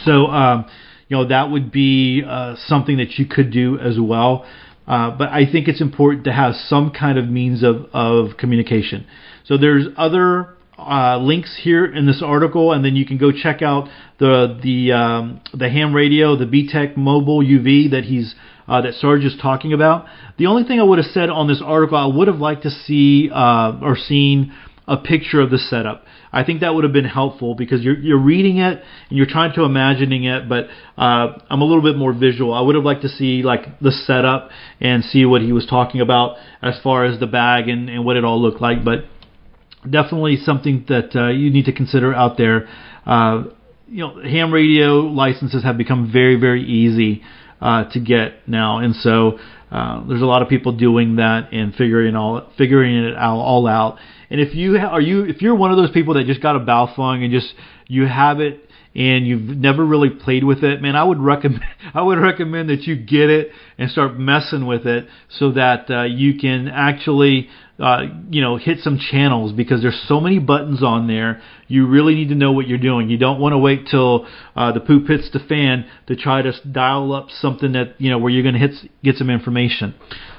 So 0.03 0.25
um, 0.25 0.65
you 1.09 1.15
know 1.15 1.27
that 1.27 1.51
would 1.51 1.71
be 1.71 2.23
uh, 2.27 2.55
something 2.65 2.97
that 2.97 3.19
you 3.19 3.27
could 3.27 3.51
do 3.51 3.77
as 3.77 3.99
well. 3.99 4.47
Uh, 4.87 5.11
but 5.15 5.29
I 5.29 5.45
think 5.45 5.67
it's 5.67 5.81
important 5.81 6.23
to 6.23 6.33
have 6.33 6.55
some 6.55 6.89
kind 6.89 7.19
of 7.19 7.27
means 7.29 7.61
of, 7.61 7.85
of 7.93 8.37
communication. 8.37 9.05
So 9.45 9.59
there's 9.59 9.85
other 9.95 10.56
uh, 10.77 11.17
links 11.17 11.59
here 11.61 11.85
in 11.85 12.05
this 12.05 12.21
article, 12.23 12.71
and 12.71 12.85
then 12.85 12.95
you 12.95 13.05
can 13.05 13.17
go 13.17 13.31
check 13.31 13.61
out 13.61 13.89
the 14.19 14.59
the 14.61 14.91
um, 14.91 15.41
the 15.53 15.69
ham 15.69 15.93
radio, 15.93 16.35
the 16.35 16.45
BTECH 16.45 16.95
mobile 16.95 17.43
UV 17.43 17.91
that 17.91 18.03
he's 18.03 18.35
uh, 18.67 18.81
that 18.81 18.93
Sarge 18.95 19.23
is 19.23 19.35
talking 19.41 19.73
about. 19.73 20.05
The 20.37 20.45
only 20.45 20.63
thing 20.63 20.79
I 20.79 20.83
would 20.83 20.99
have 20.99 21.11
said 21.11 21.29
on 21.29 21.47
this 21.47 21.61
article, 21.65 21.97
I 21.97 22.05
would 22.05 22.27
have 22.27 22.37
liked 22.37 22.63
to 22.63 22.69
see 22.69 23.29
uh, 23.33 23.79
or 23.81 23.95
seen 23.95 24.53
a 24.87 24.97
picture 24.97 25.41
of 25.41 25.49
the 25.49 25.57
setup. 25.57 26.03
I 26.31 26.43
think 26.43 26.61
that 26.61 26.75
would 26.75 26.83
have 26.83 26.93
been 26.93 27.05
helpful 27.05 27.55
because 27.55 27.81
you're 27.81 27.97
you're 27.97 28.19
reading 28.19 28.57
it 28.57 28.83
and 29.09 29.17
you're 29.17 29.25
trying 29.25 29.53
to 29.55 29.63
imagining 29.63 30.25
it, 30.25 30.47
but 30.47 30.65
uh, 30.97 31.39
I'm 31.49 31.61
a 31.61 31.65
little 31.65 31.81
bit 31.81 31.97
more 31.97 32.13
visual. 32.13 32.53
I 32.53 32.61
would 32.61 32.75
have 32.75 32.83
liked 32.83 33.01
to 33.01 33.09
see 33.09 33.41
like 33.43 33.79
the 33.79 33.91
setup 33.91 34.49
and 34.79 35.03
see 35.03 35.25
what 35.25 35.41
he 35.41 35.51
was 35.51 35.65
talking 35.65 36.01
about 36.01 36.37
as 36.61 36.79
far 36.83 37.05
as 37.05 37.19
the 37.19 37.27
bag 37.27 37.67
and, 37.67 37.89
and 37.89 38.05
what 38.05 38.15
it 38.15 38.23
all 38.23 38.41
looked 38.41 38.61
like, 38.61 38.83
but 38.83 39.05
definitely 39.91 40.37
something 40.37 40.85
that 40.87 41.15
uh, 41.15 41.29
you 41.29 41.49
need 41.51 41.65
to 41.65 41.73
consider 41.73 42.13
out 42.13 42.37
there. 42.37 42.67
Uh, 43.05 43.45
you 43.87 43.99
know, 43.99 44.21
ham 44.21 44.53
radio 44.53 44.99
licenses 44.99 45.63
have 45.63 45.77
become 45.77 46.11
very, 46.11 46.39
very 46.39 46.63
easy 46.63 47.23
uh, 47.61 47.85
to 47.91 47.99
get 47.99 48.47
now, 48.47 48.79
and 48.79 48.95
so 48.95 49.39
uh, 49.71 50.05
there's 50.07 50.21
a 50.21 50.25
lot 50.25 50.41
of 50.41 50.49
people 50.49 50.71
doing 50.71 51.17
that 51.17 51.51
and 51.51 51.75
figuring 51.75 52.15
all 52.15 52.49
figuring 52.57 52.95
it 53.05 53.17
all, 53.17 53.39
all 53.39 53.67
out. 53.67 53.97
And 54.29 54.39
if 54.39 54.55
you 54.55 54.79
ha- 54.79 54.87
are 54.87 55.01
you 55.01 55.23
if 55.25 55.41
you're 55.41 55.55
one 55.55 55.71
of 55.71 55.77
those 55.77 55.91
people 55.91 56.13
that 56.15 56.25
just 56.25 56.41
got 56.41 56.55
a 56.55 56.59
Baofeng 56.59 57.23
and 57.23 57.31
just 57.31 57.53
you 57.87 58.05
have 58.05 58.39
it 58.39 58.63
and 58.95 59.27
you've 59.27 59.41
never 59.41 59.85
really 59.85 60.09
played 60.09 60.43
with 60.43 60.63
it, 60.63 60.81
man, 60.81 60.95
I 60.95 61.03
would 61.03 61.19
recommend 61.19 61.63
I 61.93 62.01
would 62.01 62.17
recommend 62.17 62.69
that 62.69 62.83
you 62.83 62.95
get 62.95 63.29
it 63.29 63.49
and 63.77 63.91
start 63.91 64.17
messing 64.17 64.65
with 64.65 64.85
it 64.85 65.07
so 65.29 65.51
that 65.51 65.89
uh, 65.89 66.03
you 66.03 66.39
can 66.39 66.67
actually 66.67 67.49
uh, 67.79 68.03
you 68.29 68.41
know 68.41 68.57
hit 68.57 68.79
some 68.79 68.97
channels 68.97 69.51
because 69.51 69.81
there's 69.81 70.03
so 70.07 70.19
many 70.19 70.39
buttons 70.39 70.83
on 70.83 71.07
there. 71.07 71.41
You 71.67 71.87
really 71.87 72.15
need 72.15 72.29
to 72.29 72.35
know 72.35 72.51
what 72.51 72.67
you're 72.67 72.77
doing. 72.77 73.09
You 73.09 73.17
don't 73.17 73.39
want 73.39 73.53
to 73.53 73.57
wait 73.57 73.87
till 73.89 74.27
uh, 74.55 74.71
the 74.71 74.79
poop 74.79 75.07
hits 75.07 75.29
the 75.31 75.39
fan 75.39 75.85
to 76.07 76.15
try 76.15 76.41
to 76.41 76.53
dial 76.69 77.13
up 77.13 77.27
something 77.29 77.73
that 77.73 77.99
you 77.99 78.09
know 78.09 78.17
where 78.17 78.31
you're 78.31 78.43
going 78.43 78.55
to 78.55 78.59
hit 78.59 78.71
get 79.03 79.15
some 79.17 79.29
information. 79.29 79.93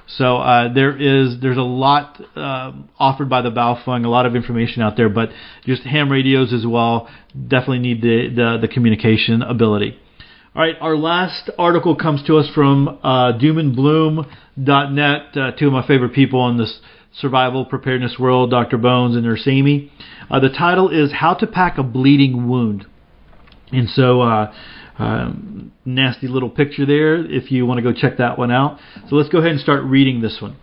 So 0.09 0.39
uh, 0.39 0.73
there 0.73 0.97
is 0.97 1.41
there's 1.41 1.59
a 1.59 1.63
lot 1.63 2.21
uh, 2.35 2.73
offered 2.99 3.29
by 3.29 3.43
the 3.43 3.51
Baofeng, 3.51 4.05
a 4.05 4.09
lot 4.09 4.27
of 4.27 4.35
information 4.35 4.83
out 4.83 4.97
there, 4.97 5.09
but 5.09 5.29
just 5.65 5.83
ham 5.83 6.11
radios 6.11 6.53
as 6.53 6.67
well 6.67 7.09
definitely 7.33 7.81
need 7.81 8.03
the 8.03 8.29
the, 8.35 8.59
the 8.63 8.69
communication 8.69 9.43
ability. 9.43 9.99
All 10.57 10.63
right, 10.63 10.77
our 10.81 10.97
last 10.97 11.51
article 11.57 11.95
comes 11.95 12.25
to 12.25 12.39
us 12.39 12.49
from 12.53 12.89
uh, 12.89 13.39
doomandbloom.net, 13.39 15.37
uh, 15.37 15.53
two 15.53 15.67
of 15.69 15.73
my 15.73 15.87
favorite 15.87 16.15
people 16.15 16.41
on 16.41 16.57
this 16.57 16.81
survival 17.21 17.65
preparedness 17.65 18.17
world, 18.19 18.51
Dr. 18.51 18.79
Bones 18.79 19.17
and 19.17 19.25
Nurse 19.25 19.47
Amy. 19.47 19.93
Uh, 20.31 20.41
the 20.41 20.49
title 20.49 20.89
is 20.89 21.13
How 21.13 21.35
to 21.35 21.47
Pack 21.47 21.79
a 21.79 21.83
Bleeding 21.83 22.49
Wound. 22.49 22.87
And 23.73 23.89
so 23.89 24.23
uh, 24.23 24.53
um, 24.99 25.73
nasty 25.85 26.29
little 26.29 26.51
picture 26.51 26.87
there 26.87 27.17
if 27.17 27.51
you 27.51 27.67
want 27.67 27.79
to 27.79 27.83
go 27.83 27.93
check 27.93 28.19
that 28.19 28.39
one 28.39 28.51
out. 28.51 28.79
So 29.09 29.17
let's 29.17 29.29
go 29.29 29.39
ahead 29.39 29.53
and 29.53 29.61
start 29.61 29.85
reading 29.85 30.21
this 30.21 30.39
one. 30.41 30.57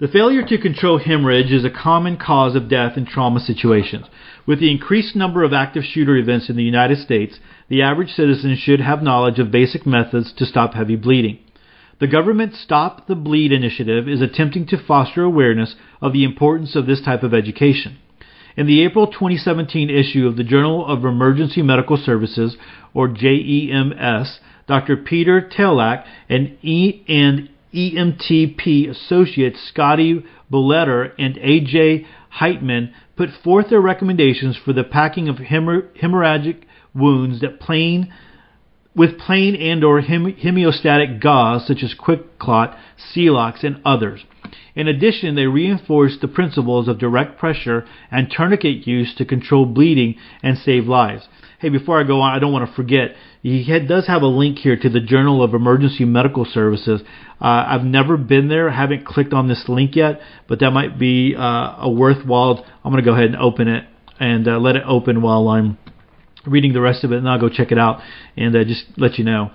The 0.00 0.08
failure 0.08 0.44
to 0.44 0.58
control 0.58 0.98
hemorrhage 0.98 1.52
is 1.52 1.64
a 1.64 1.70
common 1.70 2.16
cause 2.16 2.56
of 2.56 2.68
death 2.68 2.96
in 2.96 3.06
trauma 3.06 3.40
situations. 3.40 4.06
With 4.46 4.58
the 4.58 4.70
increased 4.70 5.14
number 5.14 5.44
of 5.44 5.52
active 5.52 5.84
shooter 5.84 6.16
events 6.16 6.50
in 6.50 6.56
the 6.56 6.64
United 6.64 6.98
States, 6.98 7.38
the 7.68 7.82
average 7.82 8.10
citizen 8.10 8.56
should 8.56 8.80
have 8.80 9.02
knowledge 9.02 9.38
of 9.38 9.52
basic 9.52 9.86
methods 9.86 10.32
to 10.34 10.46
stop 10.46 10.74
heavy 10.74 10.96
bleeding. 10.96 11.38
The 12.00 12.06
government 12.08 12.54
Stop 12.54 13.06
the 13.06 13.14
Bleed 13.14 13.52
initiative 13.52 14.08
is 14.08 14.20
attempting 14.20 14.66
to 14.66 14.84
foster 14.84 15.22
awareness 15.22 15.76
of 16.00 16.12
the 16.12 16.24
importance 16.24 16.74
of 16.74 16.86
this 16.86 17.00
type 17.00 17.22
of 17.22 17.32
education. 17.32 17.98
In 18.56 18.66
the 18.66 18.82
April 18.82 19.06
2017 19.06 19.90
issue 19.90 20.26
of 20.26 20.36
the 20.36 20.44
Journal 20.44 20.86
of 20.86 21.04
Emergency 21.04 21.62
Medical 21.62 21.96
Services, 21.96 22.56
or 22.92 23.08
JEMS, 23.08 24.38
Dr. 24.66 24.96
Peter 24.96 25.40
Taillac 25.40 26.04
and, 26.28 26.56
e- 26.62 27.02
and 27.08 27.48
EMTP 27.72 28.88
associates 28.88 29.60
Scotty 29.68 30.24
Bolleter 30.50 31.12
and 31.18 31.36
AJ 31.36 32.06
Heightman 32.40 32.92
put 33.16 33.30
forth 33.42 33.70
their 33.70 33.80
recommendations 33.80 34.56
for 34.56 34.72
the 34.72 34.84
packing 34.84 35.28
of 35.28 35.36
hemorrhagic 35.36 36.62
wounds 36.94 37.40
that 37.40 37.60
plain 37.60 38.12
with 38.94 39.18
plain 39.18 39.54
and 39.56 39.82
or 39.82 40.00
hem- 40.00 40.36
hemostatic 40.36 41.20
gauze 41.20 41.66
such 41.66 41.82
as 41.82 41.94
QuikClot, 41.94 42.76
Celox, 43.14 43.64
and 43.64 43.80
others. 43.84 44.24
In 44.74 44.88
addition, 44.88 45.34
they 45.34 45.46
reinforced 45.46 46.20
the 46.20 46.28
principles 46.28 46.88
of 46.88 46.98
direct 46.98 47.38
pressure 47.38 47.86
and 48.10 48.30
tourniquet 48.30 48.86
use 48.86 49.14
to 49.14 49.24
control 49.24 49.66
bleeding 49.66 50.16
and 50.42 50.58
save 50.58 50.86
lives. 50.86 51.28
Hey, 51.60 51.68
before 51.70 52.00
I 52.00 52.04
go 52.04 52.20
on, 52.20 52.34
I 52.34 52.38
don't 52.38 52.52
want 52.52 52.68
to 52.68 52.74
forget, 52.74 53.14
he 53.42 53.64
had, 53.64 53.88
does 53.88 54.06
have 54.06 54.22
a 54.22 54.26
link 54.26 54.58
here 54.58 54.76
to 54.76 54.88
the 54.88 55.00
Journal 55.00 55.42
of 55.42 55.54
Emergency 55.54 56.04
Medical 56.04 56.44
Services. 56.44 57.02
Uh, 57.40 57.64
I've 57.68 57.84
never 57.84 58.16
been 58.16 58.48
there, 58.48 58.70
haven't 58.70 59.06
clicked 59.06 59.32
on 59.32 59.48
this 59.48 59.68
link 59.68 59.96
yet, 59.96 60.20
but 60.48 60.60
that 60.60 60.72
might 60.72 60.98
be 60.98 61.34
uh, 61.36 61.76
a 61.78 61.90
worthwhile. 61.90 62.64
I'm 62.84 62.92
going 62.92 63.02
to 63.02 63.08
go 63.08 63.14
ahead 63.14 63.26
and 63.26 63.36
open 63.36 63.68
it 63.68 63.84
and 64.20 64.46
uh, 64.46 64.58
let 64.58 64.76
it 64.76 64.82
open 64.86 65.22
while 65.22 65.48
I'm 65.48 65.78
reading 66.46 66.72
the 66.72 66.80
rest 66.80 67.04
of 67.04 67.12
it, 67.12 67.18
and 67.18 67.28
I'll 67.28 67.40
go 67.40 67.48
check 67.48 67.72
it 67.72 67.78
out 67.78 68.00
and 68.36 68.54
uh, 68.54 68.64
just 68.64 68.84
let 68.96 69.18
you 69.18 69.24
know. 69.24 69.50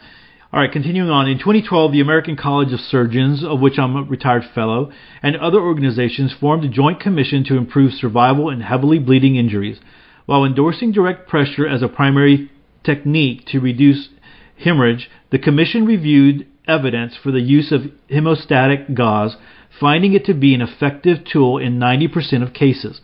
All 0.51 0.59
right, 0.59 0.71
continuing 0.71 1.11
on. 1.11 1.27
In 1.27 1.37
2012, 1.37 1.91
the 1.91 2.01
American 2.01 2.35
College 2.35 2.73
of 2.73 2.79
Surgeons, 2.79 3.43
of 3.43 3.59
which 3.59 3.77
I'm 3.77 3.95
a 3.95 4.01
retired 4.01 4.45
fellow, 4.55 4.91
and 5.21 5.35
other 5.35 5.59
organizations 5.59 6.33
formed 6.33 6.65
a 6.65 6.69
joint 6.69 6.99
commission 6.99 7.43
to 7.45 7.57
improve 7.57 7.93
survival 7.93 8.49
in 8.49 8.61
heavily 8.61 8.97
bleeding 8.97 9.35
injuries. 9.35 9.79
While 10.25 10.45
endorsing 10.45 10.91
direct 10.91 11.29
pressure 11.29 11.67
as 11.67 11.83
a 11.83 11.87
primary 11.87 12.51
technique 12.83 13.45
to 13.47 13.59
reduce 13.59 14.09
hemorrhage, 14.57 15.09
the 15.29 15.37
commission 15.37 15.85
reviewed 15.85 16.47
evidence 16.67 17.15
for 17.21 17.31
the 17.31 17.41
use 17.41 17.71
of 17.71 17.91
hemostatic 18.09 18.95
gauze, 18.95 19.37
finding 19.79 20.13
it 20.13 20.25
to 20.25 20.33
be 20.33 20.55
an 20.55 20.61
effective 20.61 21.25
tool 21.25 21.59
in 21.59 21.79
90% 21.79 22.41
of 22.41 22.53
cases. 22.53 23.01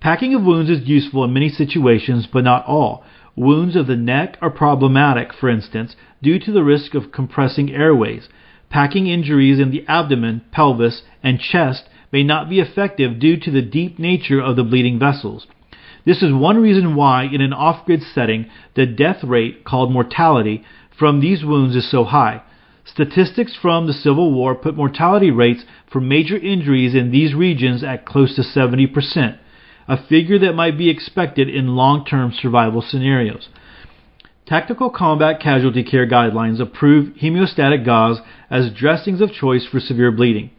Packing 0.00 0.34
of 0.34 0.42
wounds 0.42 0.70
is 0.70 0.86
useful 0.86 1.24
in 1.24 1.32
many 1.32 1.48
situations, 1.48 2.28
but 2.30 2.44
not 2.44 2.66
all. 2.66 3.02
Wounds 3.34 3.76
of 3.76 3.86
the 3.86 3.96
neck 3.96 4.36
are 4.42 4.50
problematic, 4.50 5.32
for 5.32 5.48
instance, 5.48 5.96
due 6.22 6.38
to 6.38 6.52
the 6.52 6.62
risk 6.62 6.94
of 6.94 7.12
compressing 7.12 7.72
airways. 7.72 8.28
Packing 8.68 9.06
injuries 9.06 9.58
in 9.58 9.70
the 9.70 9.86
abdomen, 9.88 10.42
pelvis, 10.52 11.02
and 11.22 11.40
chest 11.40 11.88
may 12.12 12.22
not 12.22 12.50
be 12.50 12.60
effective 12.60 13.18
due 13.18 13.38
to 13.38 13.50
the 13.50 13.62
deep 13.62 13.98
nature 13.98 14.40
of 14.40 14.56
the 14.56 14.64
bleeding 14.64 14.98
vessels. 14.98 15.46
This 16.04 16.22
is 16.22 16.32
one 16.32 16.62
reason 16.62 16.94
why, 16.94 17.24
in 17.24 17.40
an 17.40 17.54
off 17.54 17.86
grid 17.86 18.02
setting, 18.02 18.46
the 18.74 18.86
death 18.86 19.24
rate, 19.24 19.64
called 19.64 19.90
mortality, 19.90 20.62
from 20.96 21.20
these 21.20 21.42
wounds 21.42 21.74
is 21.74 21.90
so 21.90 22.04
high. 22.04 22.42
Statistics 22.84 23.56
from 23.56 23.86
the 23.86 23.94
Civil 23.94 24.32
War 24.32 24.54
put 24.54 24.76
mortality 24.76 25.30
rates 25.30 25.64
for 25.90 26.00
major 26.00 26.36
injuries 26.36 26.94
in 26.94 27.10
these 27.10 27.34
regions 27.34 27.82
at 27.82 28.04
close 28.04 28.36
to 28.36 28.42
70% 28.42 29.38
a 29.88 30.06
figure 30.06 30.38
that 30.38 30.54
might 30.54 30.76
be 30.76 30.90
expected 30.90 31.48
in 31.48 31.76
long 31.76 32.04
term 32.04 32.32
survival 32.32 32.82
scenarios. 32.82 33.48
Tactical 34.46 34.90
Combat 34.90 35.40
Casualty 35.40 35.82
Care 35.82 36.08
Guidelines 36.08 36.60
approve 36.60 37.14
hemostatic 37.16 37.84
gauze 37.84 38.20
as 38.48 38.70
dressings 38.72 39.20
of 39.20 39.32
choice 39.32 39.66
for 39.66 39.80
severe 39.80 40.12
bleeding. 40.12 40.50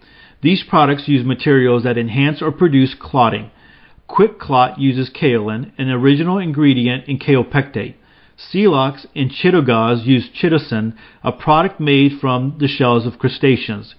These 0.42 0.64
products 0.70 1.08
use 1.08 1.26
materials 1.26 1.84
that 1.84 1.98
enhance 1.98 2.42
or 2.42 2.52
produce 2.52 2.94
clotting. 3.00 3.50
QuikClot 4.10 4.78
uses 4.78 5.10
kaolin, 5.10 5.72
an 5.78 5.90
original 5.90 6.38
ingredient 6.38 7.08
in 7.08 7.18
kaopectate. 7.18 7.96
Celox 8.38 9.06
and 9.16 9.32
Chitogauze 9.32 10.06
use 10.06 10.30
chitosan, 10.30 10.94
a 11.24 11.32
product 11.32 11.80
made 11.80 12.20
from 12.20 12.56
the 12.60 12.68
shells 12.68 13.06
of 13.06 13.18
crustaceans. 13.18 13.96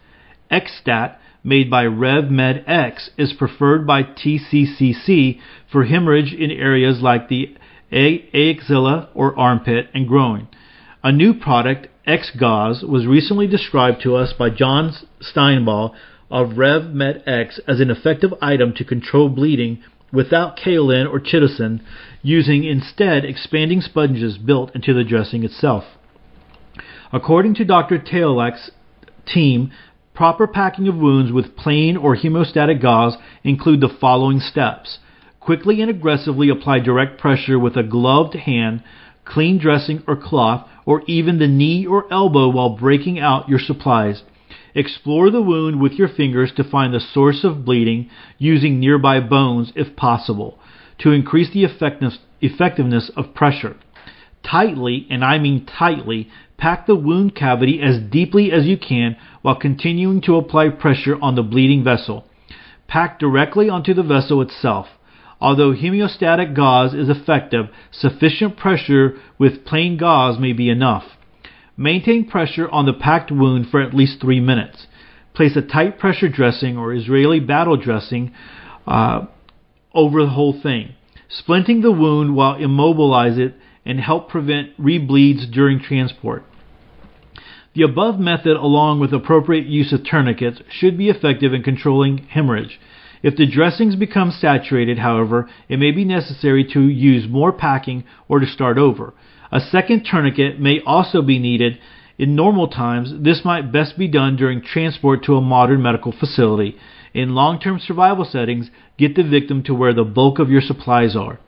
Xstat 0.51 1.17
made 1.45 1.71
by 1.71 1.85
RevMedx 1.85 3.11
is 3.17 3.33
preferred 3.33 3.87
by 3.87 4.03
TCCC 4.03 5.39
for 5.71 5.85
hemorrhage 5.85 6.33
in 6.33 6.51
areas 6.51 7.01
like 7.01 7.29
the 7.29 7.57
axilla 7.93 9.09
or 9.15 9.39
armpit 9.39 9.89
and 9.95 10.07
groin. 10.07 10.49
A 11.03 11.13
new 11.13 11.33
product, 11.33 11.87
X 12.07 12.31
Gauze, 12.39 12.83
was 12.83 13.07
recently 13.07 13.47
described 13.47 14.03
to 14.03 14.17
us 14.17 14.33
by 14.33 14.51
John 14.51 14.93
Steinbaugh 15.21 15.95
of 16.31 16.51
RevMedx 16.51 17.61
as 17.67 17.81
an 17.81 17.91
effective 17.91 18.35
item 18.43 18.75
to 18.75 18.85
control 18.85 19.29
bleeding 19.29 19.83
without 20.13 20.57
kaolin 20.57 21.11
or 21.11 21.21
chitosan, 21.21 21.81
using 22.23 22.65
instead 22.65 23.25
expanding 23.25 23.81
sponges 23.81 24.39
built 24.39 24.75
into 24.75 24.93
the 24.93 25.05
dressing 25.05 25.45
itself. 25.45 25.85
According 27.13 27.55
to 27.55 27.65
Dr. 27.65 27.99
Taillac's 27.99 28.71
team, 29.27 29.71
Proper 30.19 30.49
packing 30.49 30.89
of 30.89 30.97
wounds 30.97 31.31
with 31.31 31.55
plain 31.55 31.97
or 31.97 32.17
hemostatic 32.17 32.83
gauze 32.83 33.17
include 33.45 33.81
the 33.81 33.89
following 34.01 34.41
steps. 34.41 34.99
Quickly 35.39 35.81
and 35.81 35.89
aggressively 35.89 36.49
apply 36.49 36.81
direct 36.81 37.21
pressure 37.21 37.57
with 37.57 37.77
a 37.77 37.85
gloved 37.85 38.35
hand, 38.35 38.83
clean 39.25 39.59
dressing 39.59 40.03
or 40.09 40.17
cloth, 40.17 40.67
or 40.85 41.05
even 41.07 41.39
the 41.39 41.47
knee 41.47 41.87
or 41.87 42.13
elbow 42.13 42.49
while 42.49 42.71
breaking 42.71 43.21
out 43.21 43.49
your 43.49 43.61
supplies. 43.61 44.25
Explore 44.75 45.31
the 45.31 45.41
wound 45.41 45.81
with 45.81 45.93
your 45.93 46.09
fingers 46.09 46.51
to 46.57 46.69
find 46.69 46.93
the 46.93 46.99
source 46.99 47.45
of 47.45 47.65
bleeding 47.65 48.11
using 48.39 48.81
nearby 48.81 49.21
bones 49.21 49.73
if 49.77 49.95
possible 49.95 50.59
to 50.99 51.13
increase 51.13 51.53
the 51.53 51.63
effectiveness 52.41 53.09
of 53.17 53.35
pressure. 53.35 53.77
Tightly, 54.43 55.07
and 55.11 55.25
I 55.25 55.39
mean 55.39 55.65
tightly, 55.65 56.29
pack 56.57 56.87
the 56.87 56.97
wound 56.97 57.37
cavity 57.37 57.81
as 57.81 58.01
deeply 58.01 58.51
as 58.51 58.67
you 58.67 58.77
can 58.77 59.17
while 59.49 59.57
continuing 59.57 60.21
to 60.21 60.37
apply 60.37 60.69
pressure 60.69 61.17
on 61.23 61.35
the 61.35 61.43
bleeding 61.43 61.83
vessel. 61.83 62.23
Pack 62.87 63.19
directly 63.19 63.67
onto 63.67 63.95
the 63.95 64.03
vessel 64.03 64.43
itself. 64.43 64.89
Although 65.41 65.73
hemostatic 65.73 66.55
gauze 66.55 66.93
is 66.93 67.09
effective, 67.09 67.71
sufficient 67.91 68.59
pressure 68.59 69.19
with 69.39 69.65
plain 69.65 69.97
gauze 69.97 70.39
may 70.39 70.53
be 70.53 70.69
enough. 70.69 71.05
Maintain 71.79 72.29
pressure 72.29 72.69
on 72.69 72.85
the 72.85 72.93
packed 72.93 73.31
wound 73.31 73.69
for 73.71 73.81
at 73.81 73.95
least 73.95 74.21
three 74.21 74.39
minutes. 74.39 74.87
Place 75.33 75.57
a 75.57 75.63
tight 75.63 75.99
pressure 75.99 76.29
dressing 76.29 76.77
or 76.77 76.93
Israeli 76.93 77.41
battle 77.41 77.79
dressing 77.79 78.35
uh, 78.87 79.29
over 79.95 80.25
the 80.25 80.33
whole 80.33 80.61
thing. 80.63 80.95
Splinting 81.31 81.81
the 81.81 81.91
wound 81.91 82.37
while 82.37 82.57
immobilize 82.57 83.39
it 83.39 83.55
and 83.87 83.99
help 83.99 84.29
prevent 84.29 84.79
rebleeds 84.79 85.51
during 85.51 85.81
transport. 85.81 86.45
The 87.79 87.85
above 87.85 88.19
method, 88.19 88.57
along 88.57 88.99
with 88.99 89.13
appropriate 89.13 89.67
use 89.67 89.93
of 89.93 90.03
tourniquets, 90.03 90.61
should 90.69 90.99
be 90.99 91.11
effective 91.11 91.55
in 91.55 91.63
controlling 91.63 92.27
hemorrhage. 92.27 92.81
If 93.23 93.37
the 93.37 93.47
dressings 93.47 93.95
become 93.95 94.33
saturated, 94.33 94.99
however, 94.99 95.49
it 95.69 95.79
may 95.79 95.93
be 95.93 96.05
necessary 96.05 96.65
to 96.73 96.81
use 96.81 97.29
more 97.29 97.53
packing 97.53 98.03
or 98.27 98.41
to 98.41 98.47
start 98.47 98.79
over. 98.79 99.15
A 99.53 99.61
second 99.61 100.05
tourniquet 100.05 100.59
may 100.59 100.81
also 100.85 101.23
be 101.23 101.39
needed. 101.39 101.79
In 102.19 102.35
normal 102.35 102.67
times, 102.67 103.13
this 103.21 103.45
might 103.45 103.71
best 103.71 103.97
be 103.97 104.09
done 104.09 104.35
during 104.35 104.61
transport 104.61 105.23
to 105.27 105.37
a 105.37 105.41
modern 105.41 105.81
medical 105.81 106.11
facility. 106.11 106.77
In 107.15 107.37
long 107.37 107.61
term 107.61 107.79
survival 107.79 108.25
settings, 108.25 108.73
get 108.99 109.15
the 109.15 109.23
victim 109.23 109.63
to 109.63 109.73
where 109.73 109.95
the 109.95 110.03
bulk 110.03 110.41
of 110.41 110.51
your 110.51 110.63
supplies 110.63 111.15
are. 111.15 111.39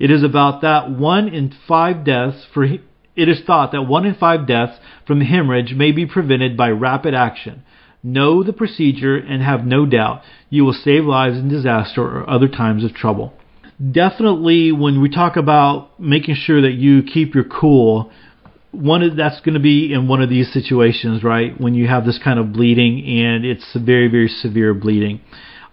It 0.00 0.10
is 0.10 0.24
about 0.24 0.62
that 0.62 0.90
one 0.90 1.28
in 1.28 1.54
five 1.68 2.04
deaths 2.04 2.44
for 2.52 2.66
it 3.14 3.28
is 3.28 3.42
thought 3.46 3.72
that 3.72 3.82
one 3.82 4.06
in 4.06 4.14
five 4.14 4.46
deaths 4.46 4.78
from 5.06 5.20
hemorrhage 5.20 5.74
may 5.74 5.92
be 5.92 6.06
prevented 6.06 6.56
by 6.56 6.70
rapid 6.70 7.14
action. 7.14 7.62
Know 8.02 8.42
the 8.42 8.52
procedure 8.52 9.16
and 9.16 9.42
have 9.42 9.64
no 9.64 9.86
doubt 9.86 10.22
you 10.50 10.64
will 10.64 10.72
save 10.72 11.04
lives 11.04 11.38
in 11.38 11.48
disaster 11.48 12.02
or 12.02 12.28
other 12.28 12.48
times 12.48 12.84
of 12.84 12.94
trouble. 12.94 13.32
Definitely, 13.90 14.72
when 14.72 15.00
we 15.00 15.08
talk 15.08 15.36
about 15.36 16.00
making 16.00 16.36
sure 16.36 16.62
that 16.62 16.72
you 16.72 17.02
keep 17.02 17.34
your 17.34 17.44
cool, 17.44 18.10
one 18.70 19.02
of, 19.02 19.16
that's 19.16 19.40
going 19.40 19.54
to 19.54 19.60
be 19.60 19.92
in 19.92 20.08
one 20.08 20.22
of 20.22 20.30
these 20.30 20.52
situations, 20.52 21.22
right? 21.22 21.58
When 21.60 21.74
you 21.74 21.86
have 21.88 22.04
this 22.04 22.18
kind 22.22 22.38
of 22.38 22.52
bleeding 22.52 23.04
and 23.04 23.44
it's 23.44 23.76
very, 23.76 24.08
very 24.08 24.28
severe 24.28 24.74
bleeding. 24.74 25.20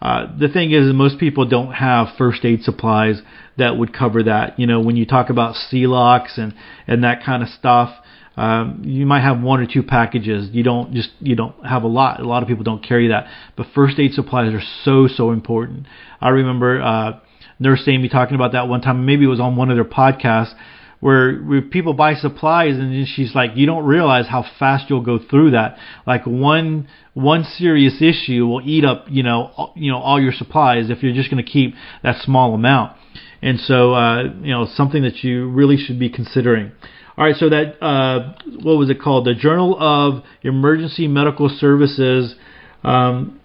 Uh, 0.02 0.28
the 0.38 0.48
thing 0.48 0.72
is, 0.72 0.94
most 0.94 1.20
people 1.20 1.46
don't 1.46 1.74
have 1.74 2.08
first 2.18 2.46
aid 2.46 2.64
supplies 2.64 3.22
that 3.58 3.78
would 3.78 3.94
cover 3.94 4.24
that. 4.24 4.58
You 4.58 4.66
know, 4.66 4.80
when 4.80 4.96
you 4.96 5.06
talk 5.06 5.30
about 5.30 5.56
Celox 5.56 6.38
and 6.38 6.54
and 6.88 7.04
that 7.04 7.24
kind 7.24 7.44
of 7.44 7.50
stuff, 7.50 7.94
um, 8.38 8.82
you 8.86 9.06
might 9.06 9.22
have 9.22 9.42
one 9.42 9.60
or 9.60 9.68
two 9.72 9.84
packages. 9.84 10.50
You 10.54 10.64
don't 10.64 10.94
just 10.94 11.10
you 11.20 11.36
don't 11.36 11.66
have 11.66 11.84
a 11.84 11.88
lot. 11.88 12.22
A 12.22 12.28
lot 12.28 12.42
of 12.42 12.48
people 12.48 12.64
don't 12.64 12.84
carry 12.84 13.10
that. 13.10 13.28
But 13.58 13.68
first 13.76 14.00
aid 14.00 14.14
supplies 14.14 14.54
are 14.54 14.64
so 14.84 15.08
so 15.08 15.32
important. 15.32 15.86
I 16.22 16.30
remember 16.30 16.82
uh, 16.82 17.20
Nurse 17.60 17.84
Amy 17.88 18.08
talking 18.08 18.36
about 18.36 18.54
that 18.54 18.70
one 18.70 18.82
time. 18.82 19.06
Maybe 19.06 19.26
it 19.26 19.30
was 19.30 19.42
on 19.42 19.58
one 19.58 19.70
of 19.70 19.76
their 19.76 19.86
podcasts 19.86 20.54
where, 21.00 21.38
where 21.38 21.62
people 21.62 21.94
buy 21.94 22.14
supplies 22.16 22.76
and 22.76 22.94
then 22.94 23.06
she's 23.06 23.34
like, 23.34 23.52
you 23.56 23.66
don't 23.66 23.86
realize 23.86 24.28
how 24.28 24.46
fast 24.60 24.90
you'll 24.90 25.04
go 25.04 25.20
through 25.20 25.52
that. 25.52 25.78
Like 26.06 26.26
one 26.26 26.88
one 27.14 27.44
serious 27.44 28.02
issue 28.02 28.46
will 28.46 28.62
eat 28.64 28.86
up, 28.86 29.06
you 29.10 29.24
know, 29.24 29.52
all, 29.58 29.74
you 29.76 29.92
know 29.92 29.98
all 29.98 30.22
your 30.22 30.32
supplies 30.32 30.90
if 30.90 31.04
you're 31.04 31.14
just 31.14 31.30
going 31.30 31.44
to 31.44 31.50
keep 31.50 31.76
that 32.04 32.22
small 32.24 32.54
amount. 32.54 32.96
And 33.42 33.60
so, 33.60 33.94
uh, 33.94 34.24
you 34.42 34.52
know, 34.52 34.68
something 34.74 35.04
that 35.04 35.24
you 35.24 35.50
really 35.50 35.78
should 35.78 36.00
be 36.00 36.10
considering. 36.10 36.72
All 37.18 37.26
right, 37.26 37.36
so 37.36 37.50
that 37.50 37.84
uh, 37.84 38.34
what 38.64 38.78
was 38.78 38.90
it 38.90 39.02
called? 39.02 39.26
The 39.26 39.34
Journal 39.34 39.78
of 39.80 40.24
Emergency 40.42 41.08
Medical 41.08 41.50
Services. 41.50 42.36
Um, 42.84 43.40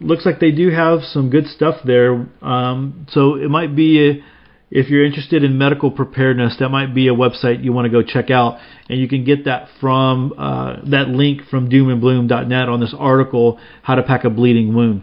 looks 0.00 0.26
like 0.26 0.38
they 0.38 0.52
do 0.52 0.70
have 0.70 1.00
some 1.02 1.30
good 1.30 1.46
stuff 1.46 1.76
there. 1.84 2.26
Um, 2.42 3.06
so 3.10 3.34
it 3.36 3.48
might 3.48 3.74
be 3.74 4.08
a, 4.08 4.24
if 4.70 4.88
you're 4.88 5.04
interested 5.04 5.44
in 5.44 5.58
medical 5.58 5.90
preparedness, 5.90 6.56
that 6.58 6.70
might 6.70 6.94
be 6.94 7.08
a 7.08 7.14
website 7.14 7.62
you 7.62 7.72
want 7.72 7.86
to 7.86 7.90
go 7.90 8.02
check 8.02 8.30
out, 8.30 8.58
and 8.88 8.98
you 8.98 9.08
can 9.08 9.24
get 9.24 9.44
that 9.44 9.68
from 9.80 10.34
uh, 10.36 10.76
that 10.90 11.08
link 11.08 11.42
from 11.48 11.70
doomandbloom.net 11.70 12.68
on 12.68 12.80
this 12.80 12.94
article, 12.98 13.58
"How 13.82 13.94
to 13.94 14.02
Pack 14.02 14.24
a 14.24 14.30
Bleeding 14.30 14.74
Wound." 14.74 15.02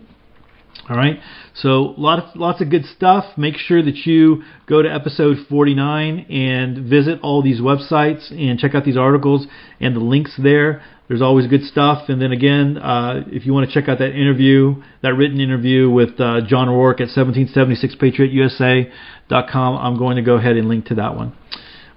All 0.89 0.97
right, 0.97 1.19
so 1.53 1.93
lots 1.97 2.35
lots 2.35 2.61
of 2.61 2.71
good 2.71 2.85
stuff. 2.85 3.37
Make 3.37 3.57
sure 3.57 3.83
that 3.83 3.95
you 4.05 4.41
go 4.67 4.81
to 4.81 4.91
episode 4.91 5.37
49 5.49 6.25
and 6.29 6.89
visit 6.89 7.19
all 7.21 7.43
these 7.43 7.61
websites 7.61 8.31
and 8.31 8.57
check 8.57 8.73
out 8.73 8.85
these 8.85 8.97
articles 8.97 9.45
and 9.79 9.95
the 9.95 9.99
links 9.99 10.33
there. 10.41 10.81
There's 11.07 11.21
always 11.21 11.45
good 11.47 11.63
stuff. 11.63 12.09
And 12.09 12.19
then 12.19 12.31
again, 12.31 12.79
uh, 12.79 13.25
if 13.27 13.45
you 13.45 13.53
want 13.53 13.69
to 13.69 13.73
check 13.73 13.87
out 13.87 13.99
that 13.99 14.15
interview, 14.15 14.81
that 15.03 15.13
written 15.13 15.39
interview 15.39 15.91
with 15.91 16.19
uh, 16.19 16.41
John 16.47 16.67
Rourke 16.69 17.01
at 17.01 17.09
1776patriotusa.com, 17.09 19.77
I'm 19.77 19.95
going 19.97 20.15
to 20.15 20.23
go 20.23 20.37
ahead 20.37 20.57
and 20.57 20.67
link 20.67 20.87
to 20.87 20.95
that 20.95 21.15
one. 21.15 21.37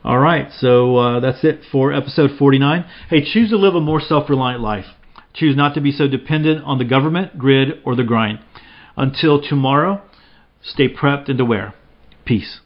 All 0.05 0.19
right, 0.19 0.53
so 0.59 0.97
uh, 0.97 1.21
that's 1.21 1.43
it 1.45 1.61
for 1.73 1.95
episode 1.95 2.33
49. 2.39 2.85
Hey, 3.09 3.25
choose 3.25 3.49
to 3.51 3.57
live 3.57 3.75
a 3.75 3.81
more 3.81 4.01
self 4.01 4.29
reliant 4.29 4.61
life. 4.61 4.85
Choose 5.35 5.57
not 5.57 5.75
to 5.75 5.81
be 5.81 5.93
so 5.93 6.09
dependent 6.09 6.63
on 6.65 6.79
the 6.79 6.85
government, 6.85 7.39
grid, 7.39 7.81
or 7.85 7.97
the 7.97 8.05
grind. 8.05 8.41
Until 8.97 9.41
tomorrow, 9.41 10.03
stay 10.63 10.89
prepped 10.89 11.29
and 11.29 11.41
aware. 11.41 11.75
Peace. 12.25 12.61